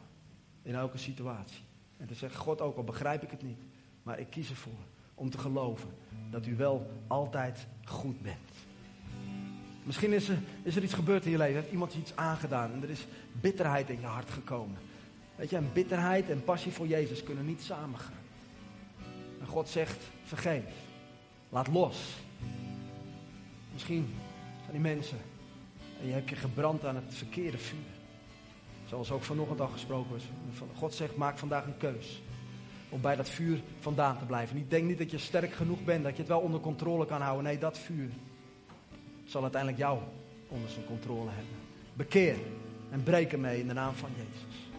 [0.61, 1.63] in elke situatie.
[2.03, 3.57] En te zeggen, God, ook al begrijp ik het niet,
[4.03, 4.85] maar ik kies ervoor
[5.15, 5.89] om te geloven
[6.29, 8.51] dat u wel altijd goed bent.
[9.83, 12.83] Misschien is er, is er iets gebeurd in je leven, heeft iemand iets aangedaan en
[12.83, 14.77] er is bitterheid in je hart gekomen.
[15.35, 18.23] Weet je, en bitterheid en passie voor Jezus kunnen niet samengaan.
[19.39, 20.73] En God zegt, vergeef.
[21.49, 22.15] Laat los.
[23.73, 24.15] Misschien
[24.59, 25.17] zijn die mensen
[26.01, 27.92] en je hebt je gebrand aan het verkeerde vuur.
[28.93, 30.23] Zoals ook vanochtend al gesproken is.
[30.75, 32.21] God zegt, maak vandaag een keus.
[32.89, 34.57] Om bij dat vuur vandaan te blijven.
[34.57, 37.21] Ik denk niet dat je sterk genoeg bent, dat je het wel onder controle kan
[37.21, 37.43] houden.
[37.43, 38.09] Nee, dat vuur
[39.25, 39.99] zal uiteindelijk jou
[40.47, 41.55] onder zijn controle hebben.
[41.93, 42.35] Bekeer
[42.89, 44.69] en breek ermee in de naam van Jezus.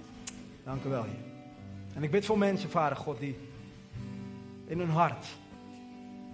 [0.65, 1.25] Dank u wel, Heer.
[1.95, 3.37] En ik bid voor mensen, Vader God, die
[4.67, 5.27] in hun hart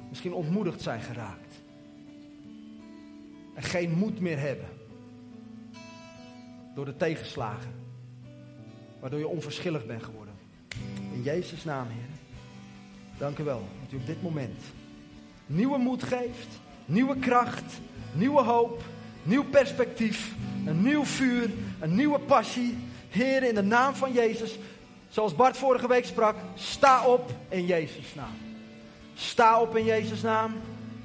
[0.09, 1.55] misschien ontmoedigd zijn geraakt.
[3.55, 4.80] En geen moed meer hebben.
[6.75, 7.73] Door de tegenslagen.
[9.01, 10.35] Waardoor je onverschillig bent geworden.
[11.13, 12.19] In Jezus' naam, Heer.
[13.19, 14.61] Dank u wel dat u op dit moment
[15.47, 16.49] nieuwe moed geeft.
[16.87, 17.81] Nieuwe kracht.
[18.13, 18.83] Nieuwe hoop.
[19.23, 20.35] Nieuw perspectief.
[20.67, 21.51] Een nieuw vuur.
[21.81, 22.77] Een nieuwe passie.
[23.09, 24.59] Heer, in de naam van Jezus
[25.11, 28.37] zoals Bart vorige week sprak, sta op in Jezus' naam.
[29.15, 30.53] Sta op in Jezus' naam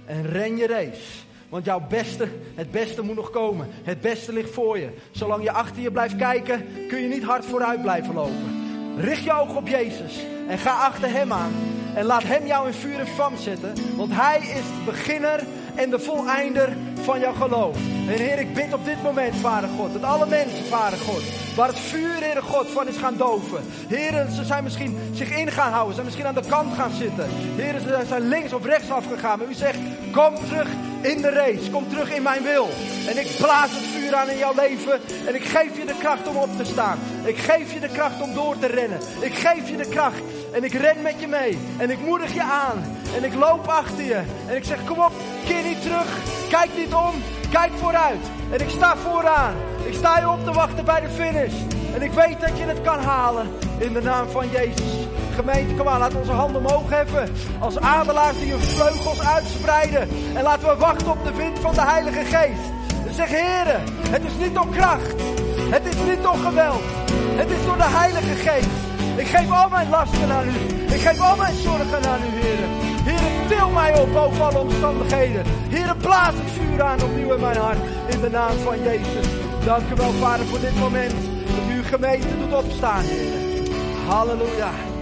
[0.05, 1.23] en ren je race.
[1.55, 3.67] Want jouw beste, het beste moet nog komen.
[3.83, 4.89] Het beste ligt voor je.
[5.11, 8.63] Zolang je achter je blijft kijken, kun je niet hard vooruit blijven lopen.
[8.97, 11.53] Richt je oog op Jezus en ga achter Hem aan.
[11.93, 13.73] En laat Hem jou in vuur en vlam zetten.
[13.97, 15.43] Want Hij is de beginner
[15.75, 16.69] en de voleinder
[17.01, 17.75] van jouw geloof.
[18.07, 21.21] En Heer, ik bid op dit moment, Vader God, dat alle mensen, Vader God,
[21.55, 23.63] waar het vuur, Heer God, van is gaan doven.
[23.87, 26.91] Heren, ze zijn misschien zich in gaan houden, ze zijn misschien aan de kant gaan
[26.91, 27.25] zitten.
[27.55, 29.39] Heren, ze zijn links of rechts afgegaan.
[29.39, 29.79] Maar u zegt,
[30.11, 30.67] kom terug
[31.05, 32.69] in de race, kom terug in mijn wil.
[33.07, 36.27] En ik blaas het vuur aan in jouw leven en ik geef je de kracht
[36.27, 36.99] om op te staan.
[37.23, 38.99] Ik geef je de kracht om door te rennen.
[39.19, 40.21] Ik geef je de kracht
[40.53, 41.57] en ik ren met je mee.
[41.77, 44.21] En ik moedig je aan en ik loop achter je.
[44.47, 45.11] En ik zeg, kom op,
[45.45, 46.17] keer niet terug,
[46.49, 47.13] kijk niet om,
[47.51, 48.25] kijk vooruit.
[48.51, 49.55] En ik sta vooraan.
[49.85, 51.53] Ik sta je op te wachten bij de finish.
[51.95, 53.47] En ik weet dat je het kan halen
[53.77, 55.07] in de naam van Jezus.
[55.35, 57.29] Gemeente, kom aan, laten onze handen omhoog heffen.
[57.59, 60.09] Als adelaars die hun vleugels uitspreiden.
[60.35, 62.65] En laten we wachten op de wind van de Heilige Geest.
[63.15, 65.13] Zeg, heren, het is niet door kracht.
[65.69, 66.81] Het is niet door geweld.
[67.41, 68.75] Het is door de Heilige Geest.
[69.15, 70.93] Ik geef al mijn lasten aan u.
[70.93, 72.69] Ik geef al mijn zorgen aan u, heren.
[73.03, 75.43] Heren, til mij op boven alle omstandigheden.
[75.69, 77.77] Heren, blaas het vuur aan opnieuw in mijn hart.
[78.07, 79.27] In de naam van Jezus.
[79.65, 81.13] Dank u wel, Vader, voor dit moment.
[81.55, 83.45] Dat uw gemeente doet opstaan, heren.
[84.07, 84.93] Halleluja.